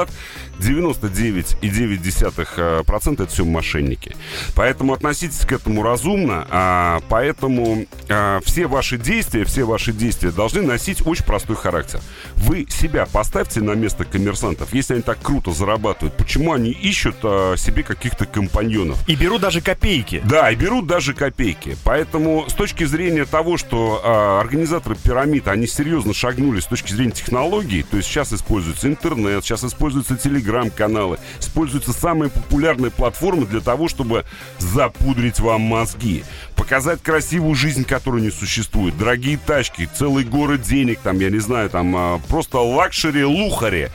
99,9% 0.60 2.84
процента 2.84 3.24
это 3.24 3.32
все 3.32 3.46
мошенники. 3.46 4.16
Поэтому 4.56 4.94
относитесь 4.94 5.46
к 5.46 5.52
этому 5.52 5.84
разумно, 5.84 6.48
а, 6.50 7.02
поэтому 7.10 7.86
а, 8.10 8.40
все 8.46 8.68
ваши 8.68 8.98
действия, 8.98 9.46
все 9.46 9.64
ваши 9.64 9.92
действия 9.92 10.32
должны 10.32 10.62
носить 10.62 11.06
очень 11.06 11.26
простой 11.26 11.56
характер. 11.56 12.00
Вы 12.36 12.66
себя 12.70 13.06
поставьте 13.06 13.62
на 13.62 13.72
место 13.72 14.06
коммерсантов. 14.06 14.74
Если 14.74 14.94
они 14.94 15.04
так 15.04 15.20
круто 15.22 15.52
зарабатывают, 15.52 16.16
почему 16.18 16.54
они 16.54 16.72
ищут 16.72 17.16
а, 17.24 17.56
себе 17.58 17.84
каких-то 17.84 18.26
компаньонов? 18.26 18.98
И 19.08 19.16
беру 19.16 19.40
даже 19.40 19.62
копейки. 19.62 20.22
Да, 20.26 20.52
и 20.52 20.56
берут 20.56 20.88
даже 20.88 21.14
копейки. 21.14 21.78
Поэтому 21.84 22.46
с 22.48 22.54
точки 22.54 22.84
зрения 22.84 23.26
того, 23.26 23.58
что 23.58 24.02
а, 24.04 24.42
организаторы 24.42 24.96
пирамид, 24.96 25.48
они 25.48 25.68
серьезно 25.68 26.14
шагнули 26.14 26.60
с 26.60 26.66
точки 26.66 26.94
зрения 26.94 27.12
технологий, 27.12 27.84
то 27.84 27.98
есть 27.98 28.10
сейчас 28.10 28.34
используется 28.34 28.88
интернет, 28.88 29.44
сейчас 29.44 29.64
используются 29.84 30.16
телеграм-каналы, 30.16 31.20
используются 31.42 31.92
самые 31.92 32.30
популярные 32.30 32.90
платформы 32.90 33.46
для 33.46 33.60
того, 33.60 33.90
чтобы 33.90 34.24
запудрить 34.60 35.42
вам 35.42 35.62
мозги, 35.62 36.24
показать 36.56 37.04
красивую 37.04 37.54
жизнь, 37.54 37.84
которая 37.84 38.22
не 38.22 38.32
существует, 38.32 38.98
дорогие 38.98 39.38
тачки, 39.38 39.90
целый 39.94 40.24
город 40.24 40.62
денег, 40.62 41.00
там, 41.04 41.20
я 41.20 41.30
не 41.30 41.40
знаю, 41.40 41.70
там, 41.70 41.94
а, 41.98 42.22
просто 42.30 42.60
лакшери-лухари. 42.60 43.90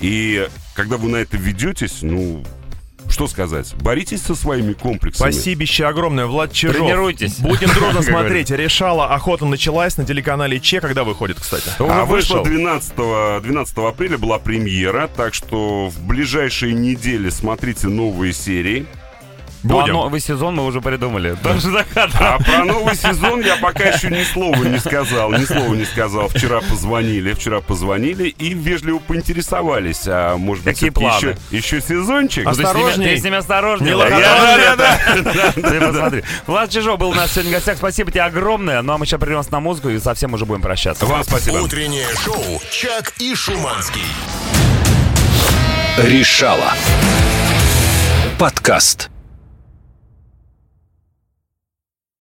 И 0.00 0.48
когда 0.74 0.96
вы 0.96 1.10
на 1.10 1.16
это 1.16 1.36
ведетесь, 1.36 1.98
ну, 2.00 2.42
что 3.08 3.26
сказать, 3.26 3.74
боритесь 3.74 4.22
со 4.22 4.34
своими 4.34 4.72
комплексами. 4.72 5.30
Спасибо 5.30 5.64
огромное, 5.88 6.26
Влад 6.26 6.52
Чижов. 6.52 6.76
Тренируйтесь. 6.76 7.38
Будем 7.38 7.68
дружно 7.74 8.02
смотреть. 8.02 8.50
Решала, 8.50 9.14
охота 9.14 9.46
началась 9.46 9.96
на 9.96 10.04
телеканале 10.04 10.60
Че, 10.60 10.80
когда 10.80 11.04
выходит, 11.04 11.38
кстати. 11.40 11.70
А 11.78 12.04
вышло 12.04 12.38
вышел. 12.38 12.44
12, 12.44 13.42
12 13.42 13.78
апреля 13.78 14.18
была 14.18 14.38
премьера, 14.38 15.08
так 15.08 15.34
что 15.34 15.88
в 15.88 16.00
ближайшие 16.06 16.74
недели 16.74 17.30
смотрите 17.30 17.88
новые 17.88 18.32
серии. 18.32 18.86
Ну, 19.66 19.78
а 19.78 19.80
Будем. 19.80 19.94
новый 19.94 20.20
сезон 20.20 20.54
мы 20.56 20.64
уже 20.66 20.82
придумали. 20.82 21.36
Тоже 21.42 21.60
загадка. 21.70 22.34
А 22.34 22.38
про 22.38 22.64
новый 22.66 22.94
сезон 22.94 23.40
я 23.40 23.56
пока 23.56 23.84
еще 23.84 24.08
ни 24.10 24.22
слова 24.22 24.62
не 24.62 24.78
сказал, 24.78 25.32
ни 25.32 25.44
слова 25.46 25.72
не 25.74 25.86
сказал. 25.86 26.28
Вчера 26.28 26.60
позвонили, 26.60 27.32
вчера 27.32 27.60
позвонили 27.62 28.28
и 28.28 28.52
вежливо 28.52 28.98
поинтересовались, 28.98 30.02
а 30.06 30.36
может 30.36 30.64
быть 30.64 30.74
Какие 30.74 30.90
планы? 30.90 31.16
еще, 31.16 31.36
еще 31.50 31.80
сезончик? 31.80 32.44
Ты 32.46 32.54
с 32.54 32.58
ними- 32.58 32.68
Осторожней. 32.68 33.14
Ты 33.14 33.20
с 33.20 33.24
ними. 33.24 34.20
Я- 34.20 35.52
Ты 35.52 35.80
посмотри. 35.80 36.24
Влад 36.46 36.70
Чижов 36.70 36.98
был 36.98 37.08
у 37.10 37.14
нас 37.14 37.32
сегодня 37.32 37.52
в 37.52 37.54
гостях. 37.54 37.78
Спасибо 37.78 38.10
тебе 38.10 38.22
огромное. 38.22 38.82
Ну 38.82 38.92
а 38.92 38.98
мы 38.98 39.06
сейчас 39.06 39.18
прервемся 39.18 39.50
на 39.52 39.60
музыку 39.60 39.88
и 39.88 39.98
совсем 39.98 40.34
уже 40.34 40.44
будем 40.44 40.60
прощаться. 40.60 41.06
Вам 41.06 41.24
спасибо. 41.24 41.56
Утреннее 41.56 42.06
шоу 42.22 42.60
«Чак 42.70 43.14
и 43.18 43.34
Шуманский». 43.34 44.02
Решала. 45.96 46.74
Подкаст. 48.38 49.08